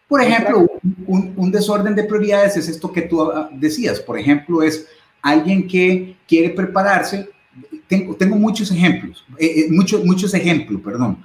[0.09, 0.67] Por ejemplo,
[1.07, 4.01] un, un, desorden de prioridades es esto que tú ah, decías.
[4.01, 4.87] Por ejemplo, es
[5.21, 7.29] alguien que quiere prepararse.
[7.87, 11.23] Tengo, tengo muchos ejemplos, eh, eh, muchos, muchos ejemplos, perdón.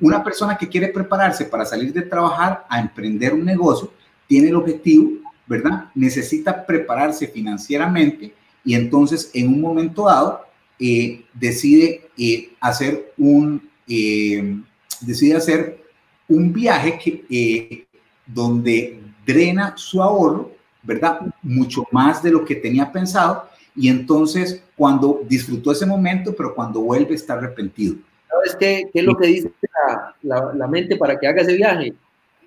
[0.00, 3.92] Una persona que quiere prepararse para salir de trabajar a emprender un negocio
[4.26, 5.10] tiene el objetivo,
[5.46, 5.90] ¿verdad?
[5.94, 8.32] Necesita prepararse financieramente
[8.64, 10.46] y entonces en un momento dado
[10.78, 14.58] eh, decide eh, hacer un eh,
[15.00, 15.82] decide hacer
[16.28, 17.86] un viaje que, eh,
[18.26, 21.20] donde drena su ahorro, ¿verdad?
[21.42, 26.80] Mucho más de lo que tenía pensado y entonces cuando disfrutó ese momento, pero cuando
[26.80, 27.96] vuelve está arrepentido.
[28.28, 31.54] ¿Sabes qué, qué es lo que dice la, la, la mente para que haga ese
[31.54, 31.94] viaje?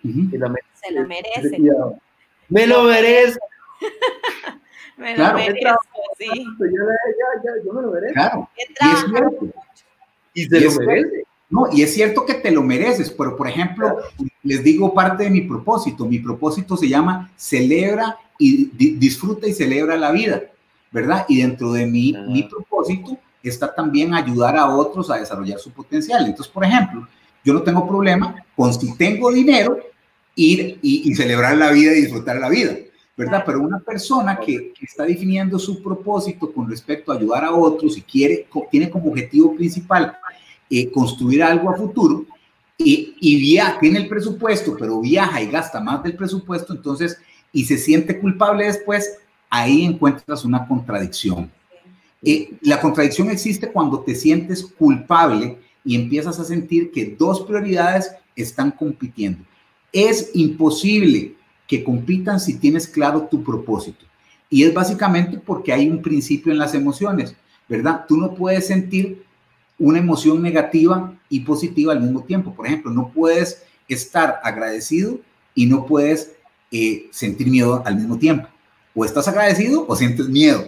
[0.04, 0.38] Uh -huh.
[0.38, 1.58] la mente, se lo merece.
[2.50, 3.40] Me lo merece.
[4.98, 5.70] me claro, lo merece,
[6.20, 6.46] sí.
[6.60, 8.14] Yo, ya, ya, yo me lo merezco.
[8.14, 8.50] Claro.
[8.58, 9.48] Y, es cierto.
[10.34, 11.24] y se y lo merece.
[11.52, 13.98] No, y es cierto que te lo mereces, pero por ejemplo,
[14.42, 16.06] les digo parte de mi propósito.
[16.06, 20.42] Mi propósito se llama celebra y di disfruta y celebra la vida,
[20.92, 21.26] ¿verdad?
[21.28, 22.26] Y dentro de mi, -huh.
[22.32, 26.26] mi propósito está también ayudar a otros a desarrollar su potencial.
[26.26, 27.06] Entonces, por ejemplo,
[27.44, 29.78] yo no tengo problema con si tengo dinero,
[30.36, 32.78] ir y, y celebrar la vida y disfrutar la vida,
[33.18, 33.44] ¿verdad?
[33.46, 37.98] Pero una persona que, que, está definiendo su propósito con respecto a ayudar a otros
[37.98, 40.18] y quiere, tiene como objetivo principal
[40.72, 42.26] eh, construir algo a futuro
[42.78, 47.18] y, y tiene el presupuesto, pero viaja y gasta más del presupuesto, entonces,
[47.52, 49.18] y se siente culpable después,
[49.50, 51.52] ahí encuentras una contradicción.
[52.24, 58.12] Eh, la contradicción existe cuando te sientes culpable y empiezas a sentir que dos prioridades
[58.36, 59.44] están compitiendo.
[59.92, 61.36] Es imposible
[61.68, 64.06] que compitan si tienes claro tu propósito.
[64.50, 67.36] Y es básicamente porque hay un principio en las emociones,
[67.68, 68.06] ¿verdad?
[68.08, 69.24] Tú no puedes sentir
[69.82, 72.54] una emoción negativa y positiva al mismo tiempo.
[72.54, 75.20] Por ejemplo, no puedes estar agradecido
[75.56, 76.34] y no puedes
[76.72, 78.48] eh, sentir miedo al mismo tiempo.
[78.94, 80.68] O estás agradecido o sientes miedo,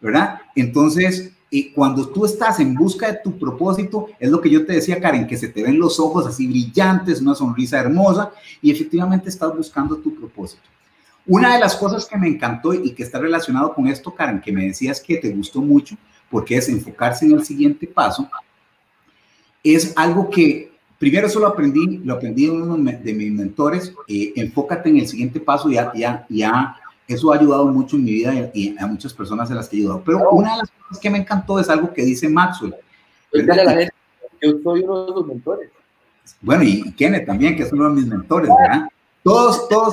[0.00, 0.40] ¿verdad?
[0.54, 4.74] Entonces, y cuando tú estás en busca de tu propósito, es lo que yo te
[4.74, 8.30] decía, Karen, que se te ven los ojos así brillantes, una sonrisa hermosa,
[8.60, 10.62] y efectivamente estás buscando tu propósito.
[11.26, 14.52] Una de las cosas que me encantó y que está relacionado con esto, Karen, que
[14.52, 15.96] me decías que te gustó mucho,
[16.30, 18.28] porque es enfocarse en el siguiente paso,
[19.62, 24.32] es algo que primero eso lo aprendí, lo aprendí de uno de mis mentores, eh,
[24.36, 26.76] enfócate en el siguiente paso, ya, ya, ya
[27.08, 29.80] eso ha ayudado mucho en mi vida y a muchas personas a las que he
[29.80, 30.02] ayudado.
[30.04, 32.74] Pero una de las cosas que me encantó es algo que dice Maxwell.
[33.32, 33.64] ¿verdad?
[33.64, 33.94] La gente,
[34.40, 35.70] yo soy uno de sus mentores.
[36.40, 38.88] Bueno, y Kenneth también, que es uno de mis mentores, ¿verdad?
[39.24, 39.92] Todos, todos,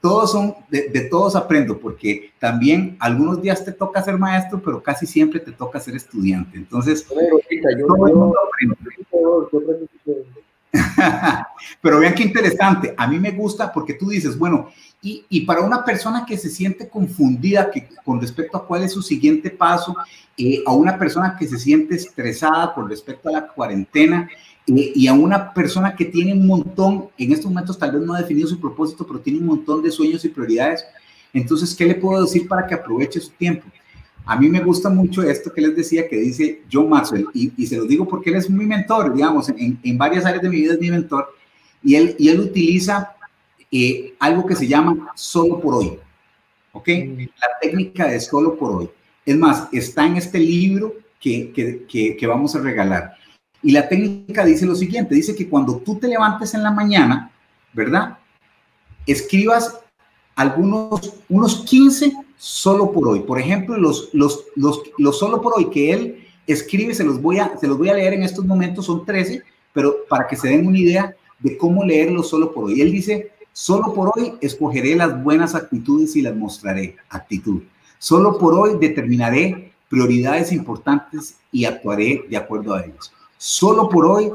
[0.00, 4.82] todos son, de, de, todos aprendo, porque también algunos días te toca ser maestro, pero
[4.82, 6.56] casi siempre te toca ser estudiante.
[6.56, 7.38] Entonces, bueno,
[7.78, 8.76] yo, todo el mundo aprende.
[11.80, 12.94] Pero vean qué interesante.
[12.96, 14.70] A mí me gusta porque tú dices, bueno,
[15.02, 18.92] y, y para una persona que se siente confundida que, con respecto a cuál es
[18.92, 19.96] su siguiente paso,
[20.36, 24.28] eh, a una persona que se siente estresada con respecto a la cuarentena,
[24.66, 28.14] eh, y a una persona que tiene un montón, en estos momentos tal vez no
[28.14, 30.84] ha definido su propósito, pero tiene un montón de sueños y prioridades,
[31.32, 33.66] entonces, ¿qué le puedo decir para que aproveche su tiempo?
[34.24, 37.66] A mí me gusta mucho esto que les decía que dice John Maxwell, y, y
[37.66, 40.56] se lo digo porque él es mi mentor, digamos, en, en, varias áreas de mi
[40.56, 41.28] vida es mi mentor,
[41.82, 43.14] y él, y él utiliza
[43.70, 45.98] eh, algo que se llama solo por hoy,
[46.72, 46.88] ¿ok?
[46.88, 48.90] La técnica de solo por hoy.
[49.24, 53.12] Es más, está en este libro que, que, que, que vamos a regalar.
[53.62, 57.30] Y la técnica dice lo siguiente, dice que cuando tú te levantes en la mañana,
[57.72, 58.18] ¿verdad?
[59.06, 59.78] Escribas
[60.34, 63.20] algunos, unos 15 solo por hoy.
[63.20, 67.38] Por ejemplo, los, los, los, los solo por hoy que él escribe, se los, voy
[67.38, 69.42] a, se los voy a leer en estos momentos, son 13,
[69.72, 72.80] pero para que se den una idea de cómo leerlos solo por hoy.
[72.80, 76.96] Él dice, solo por hoy escogeré las buenas actitudes y las mostraré.
[77.08, 77.62] Actitud.
[77.98, 83.12] Solo por hoy determinaré prioridades importantes y actuaré de acuerdo a ellos.
[83.38, 84.32] Solo por hoy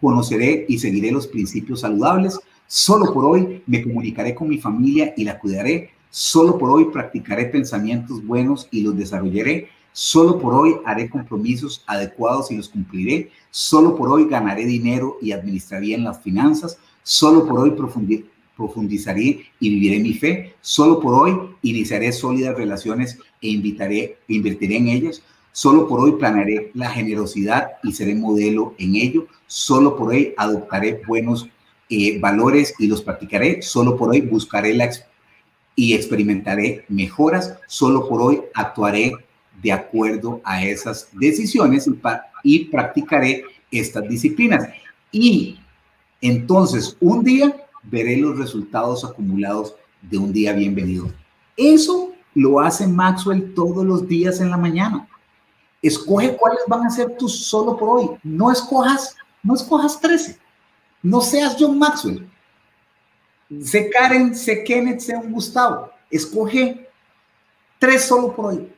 [0.00, 2.38] conoceré y seguiré los principios saludables.
[2.66, 5.90] Solo por hoy me comunicaré con mi familia y la cuidaré.
[6.10, 9.68] Solo por hoy practicaré pensamientos buenos y los desarrollaré.
[9.92, 13.30] Solo por hoy haré compromisos adecuados y los cumpliré.
[13.50, 16.78] Solo por hoy ganaré dinero y administraré bien las finanzas.
[17.02, 17.72] Solo por hoy
[18.56, 20.54] profundizaré y viviré mi fe.
[20.60, 25.22] Solo por hoy iniciaré sólidas relaciones e invitaré, invertiré en ellas.
[25.52, 29.26] Solo por hoy planearé la generosidad y seré modelo en ello.
[29.46, 31.48] Solo por hoy adoptaré buenos
[31.88, 33.62] eh, valores y los practicaré.
[33.62, 34.88] Solo por hoy buscaré la
[35.74, 37.58] y experimentaré mejoras.
[37.66, 39.12] Solo por hoy actuaré
[39.62, 41.98] de acuerdo a esas decisiones y,
[42.44, 44.68] y practicaré estas disciplinas.
[45.10, 45.58] Y
[46.20, 51.10] entonces un día veré los resultados acumulados de un día bienvenido.
[51.56, 55.08] Eso lo hace Maxwell todos los días en la mañana.
[55.82, 58.10] Escoge cuáles van a ser tus solo por hoy.
[58.22, 60.38] No escojas, no escojas 13.
[61.02, 62.28] No seas John Maxwell.
[63.62, 65.90] Sé Karen, sé Kenneth, sé un Gustavo.
[66.10, 66.88] Escoge
[67.78, 68.72] tres solo por hoy.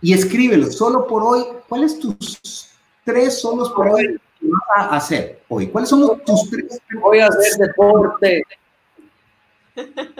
[0.00, 1.44] Y escríbelo, solo por hoy.
[1.68, 2.68] ¿Cuáles tus
[3.04, 5.68] tres solos por hoy que vas a hacer hoy?
[5.68, 6.78] ¿Cuáles son los, tus tres?
[7.00, 8.44] Voy a hacer deporte.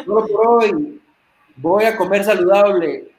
[0.04, 1.02] Solo por hoy.
[1.56, 3.12] Voy a comer saludable.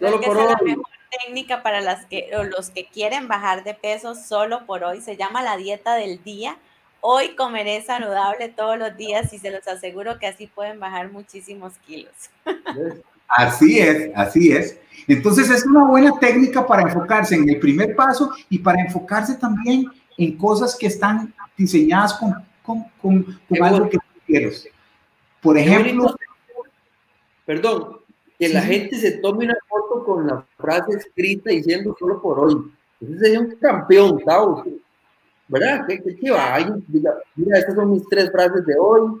[0.00, 0.76] Solo por hoy
[1.10, 5.00] técnica para las que, los que quieren bajar de peso solo por hoy.
[5.00, 6.56] Se llama la dieta del día.
[7.00, 11.74] Hoy comeré saludable todos los días y se los aseguro que así pueden bajar muchísimos
[11.86, 12.12] kilos.
[13.28, 14.78] Así es, así es.
[15.08, 19.86] Entonces es una buena técnica para enfocarse en el primer paso y para enfocarse también
[20.16, 24.68] en cosas que están diseñadas con, con, con, algo que quieres.
[25.40, 26.16] Por ejemplo...
[27.44, 28.00] Perdón,
[28.38, 32.56] que la gente se tome una foto con la frase escrita diciendo solo por hoy.
[33.00, 34.74] Ese sería un campeón, ¿sabes?
[35.48, 35.86] ¿Verdad?
[35.86, 36.58] ¿Qué, qué, qué va?
[36.88, 39.12] mira, estas son mis tres frases de hoy,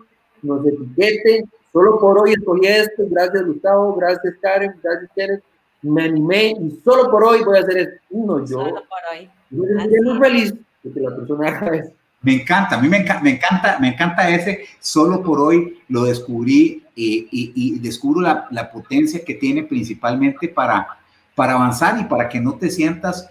[0.42, 5.42] nos etiqueten, solo por hoy estoy esto, gracias Gustavo, gracias Karen, gracias Karen,
[5.82, 8.00] me animé y solo por hoy voy a hacer esto.
[8.10, 9.30] Uno, yo, solo por hoy.
[9.50, 11.92] Yo estoy muy feliz de que la persona haga eso.
[12.22, 16.04] Me encanta, a mí me, encanta, me encanta, me encanta ese, solo por hoy lo
[16.04, 20.88] descubrí y, y, descubro la, la, potencia que tiene principalmente para,
[21.34, 23.28] para avanzar y para que no te sientas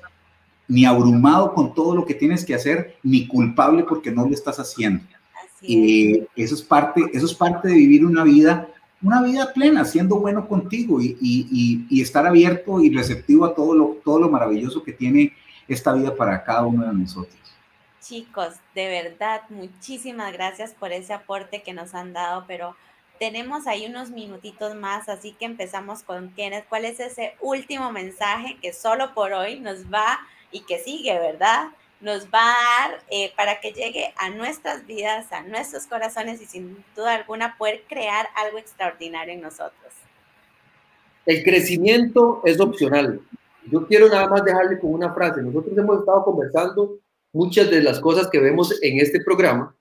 [0.68, 4.60] ni abrumado con todo lo que tienes que hacer, ni culpable porque no lo estás
[4.60, 5.04] haciendo.
[5.62, 8.68] Y eso es parte, eso es parte de vivir una vida,
[9.02, 13.74] una vida plena, siendo bueno contigo y, y, y, estar abierto y receptivo a todo
[13.74, 15.34] lo, todo lo maravilloso que tiene
[15.68, 17.45] esta vida para cada uno de nosotros.
[18.08, 22.76] Chicos, de verdad, muchísimas gracias por ese aporte que nos han dado, pero
[23.18, 26.68] tenemos ahí unos minutitos más, así que empezamos con Kenneth.
[26.70, 30.20] ¿Cuál es ese último mensaje que solo por hoy nos va
[30.52, 31.70] y que sigue, verdad?
[32.00, 36.46] Nos va a dar eh, para que llegue a nuestras vidas, a nuestros corazones y
[36.46, 39.94] sin duda alguna poder crear algo extraordinario en nosotros.
[41.26, 43.20] El crecimiento es opcional.
[43.66, 45.42] Yo quiero nada más dejarle con una frase.
[45.42, 47.00] Nosotros hemos estado conversando
[47.36, 49.76] muchas de las cosas que vemos en este programa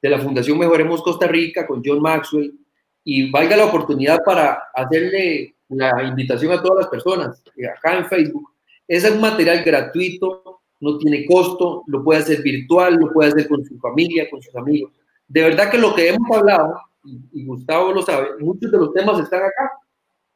[0.00, 2.54] de la Fundación Mejoremos Costa Rica con John Maxwell,
[3.02, 7.42] y valga la oportunidad para hacerle la invitación a todas las personas
[7.76, 8.50] acá en Facebook.
[8.86, 13.64] Es un material gratuito, no tiene costo, lo puede hacer virtual, lo puede hacer con
[13.64, 14.92] su familia, con sus amigos.
[15.26, 19.18] De verdad que lo que hemos hablado, y, Gustavo lo sabe, muchos de los temas
[19.18, 19.72] están acá.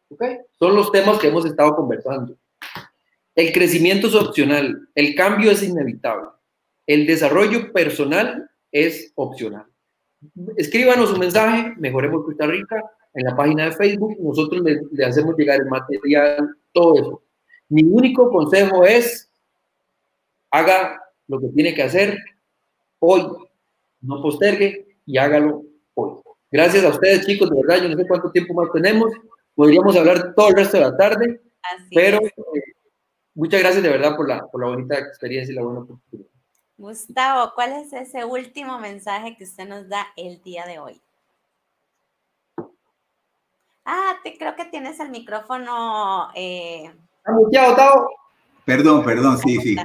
[0.09, 0.39] ¿okay?
[0.59, 2.35] Son los temas que hemos estado conversando.
[3.35, 6.29] El crecimiento es opcional, el cambio es inevitable.
[6.87, 9.67] El desarrollo personal es opcional.
[10.57, 12.83] Escríbanos un mensaje, Mejoremos Costa Rica,
[13.15, 14.17] en la página de Facebook.
[14.21, 17.23] Nosotros le, le hacemos llegar el material, todo eso.
[17.69, 19.31] Mi único consejo es,
[20.51, 22.19] haga lo que tiene que hacer
[22.99, 23.23] hoy,
[24.01, 25.63] no postergue y hágalo
[25.95, 26.21] hoy.
[26.51, 29.13] Gracias a ustedes, chicos, de verdad, yo no sé cuánto tiempo más tenemos,
[29.55, 31.41] podríamos hablar todo el resto de la tarde,
[31.93, 32.63] pero eh,
[33.35, 36.34] muchas gracias de verdad por la, por la bonita experiencia y la buena oportunidad.
[36.77, 41.01] Gustavo, ¿cuál es ese último mensaje que usted nos da el día de hoy?
[43.85, 46.31] Ah, te, creo que tienes el micrófono.
[46.35, 46.91] Eh...
[48.65, 49.77] Perdón, perdón, sí, sí.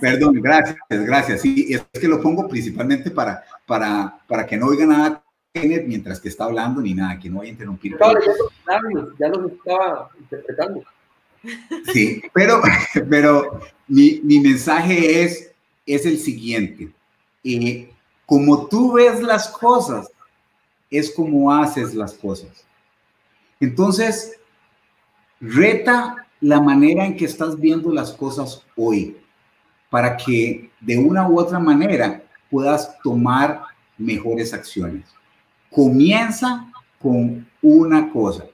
[0.00, 1.40] Perdón, gracias, gracias.
[1.42, 5.22] Sí, es que lo pongo principalmente para, para, para que no oiga nada
[5.54, 7.96] mientras que está hablando ni nada, que no vaya a interrumpir.
[9.18, 10.82] ya lo estaba interpretando.
[11.92, 12.62] Sí, pero,
[13.10, 15.51] pero mi, mi mensaje es,
[15.86, 16.92] es el siguiente.
[17.44, 17.92] Eh,
[18.26, 20.10] como tú ves las cosas,
[20.90, 22.64] es como haces las cosas.
[23.60, 24.38] Entonces,
[25.40, 29.16] reta la manera en que estás viendo las cosas hoy
[29.90, 33.62] para que de una u otra manera puedas tomar
[33.98, 35.04] mejores acciones.
[35.70, 36.66] Comienza
[36.98, 38.44] con una cosa,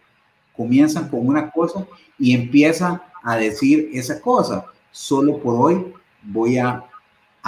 [0.57, 1.87] comienza con una cosa
[2.19, 4.67] y empieza a decir esa cosa.
[4.91, 6.85] Solo por hoy voy a,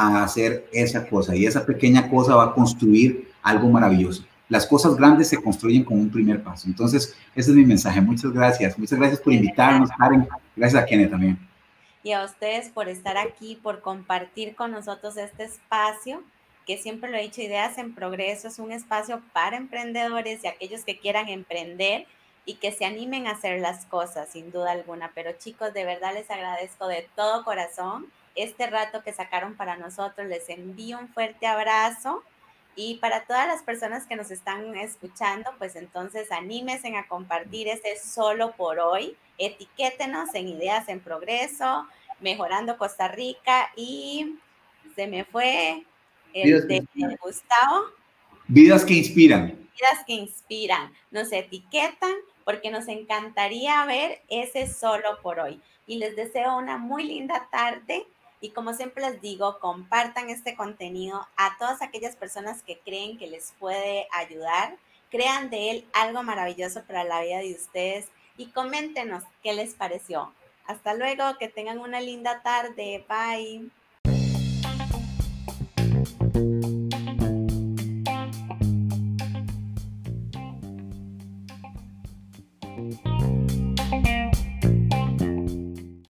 [0.07, 5.28] hacer esa cosa y esa pequeña cosa va a construir algo maravilloso las cosas grandes
[5.28, 6.66] se construyen con un primer paso.
[6.66, 8.01] Entonces, ese es mi mensaje.
[8.01, 8.76] Muchas gracias.
[8.76, 10.28] Muchas gracias por invitarnos, Karen.
[10.57, 11.38] Gracias a Kenneth también.
[12.03, 16.22] Y a ustedes por estar aquí, por compartir con nosotros este espacio,
[16.66, 20.84] que siempre lo he dicho, Ideas en Progreso es un espacio para emprendedores y aquellos
[20.84, 22.07] que quieran emprender
[22.44, 25.12] y que se animen a hacer las cosas, sin duda alguna.
[25.14, 30.26] Pero chicos, de verdad les agradezco de todo corazón este rato que sacaron para nosotros.
[30.26, 32.22] Les envío un fuerte abrazo
[32.76, 37.98] y para todas las personas que nos están escuchando, pues entonces anímense a compartir este
[37.98, 39.16] solo por hoy.
[39.38, 41.86] Etiquétenos en Ideas en Progreso,
[42.20, 44.36] Mejorando Costa Rica y
[44.94, 45.84] se me fue
[46.32, 46.86] el de
[47.22, 47.86] Gustavo.
[48.46, 49.48] Vidas que inspiran.
[49.48, 50.92] Vidas que inspiran.
[51.10, 52.14] Nos etiquetan
[52.44, 55.60] porque nos encantaría ver ese solo por hoy.
[55.86, 58.06] Y les deseo una muy linda tarde
[58.41, 63.26] y como siempre les digo, compartan este contenido a todas aquellas personas que creen que
[63.26, 64.76] les puede ayudar.
[65.11, 70.32] Crean de él algo maravilloso para la vida de ustedes y coméntenos qué les pareció.
[70.66, 73.05] Hasta luego, que tengan una linda tarde.
[73.09, 73.70] Bye.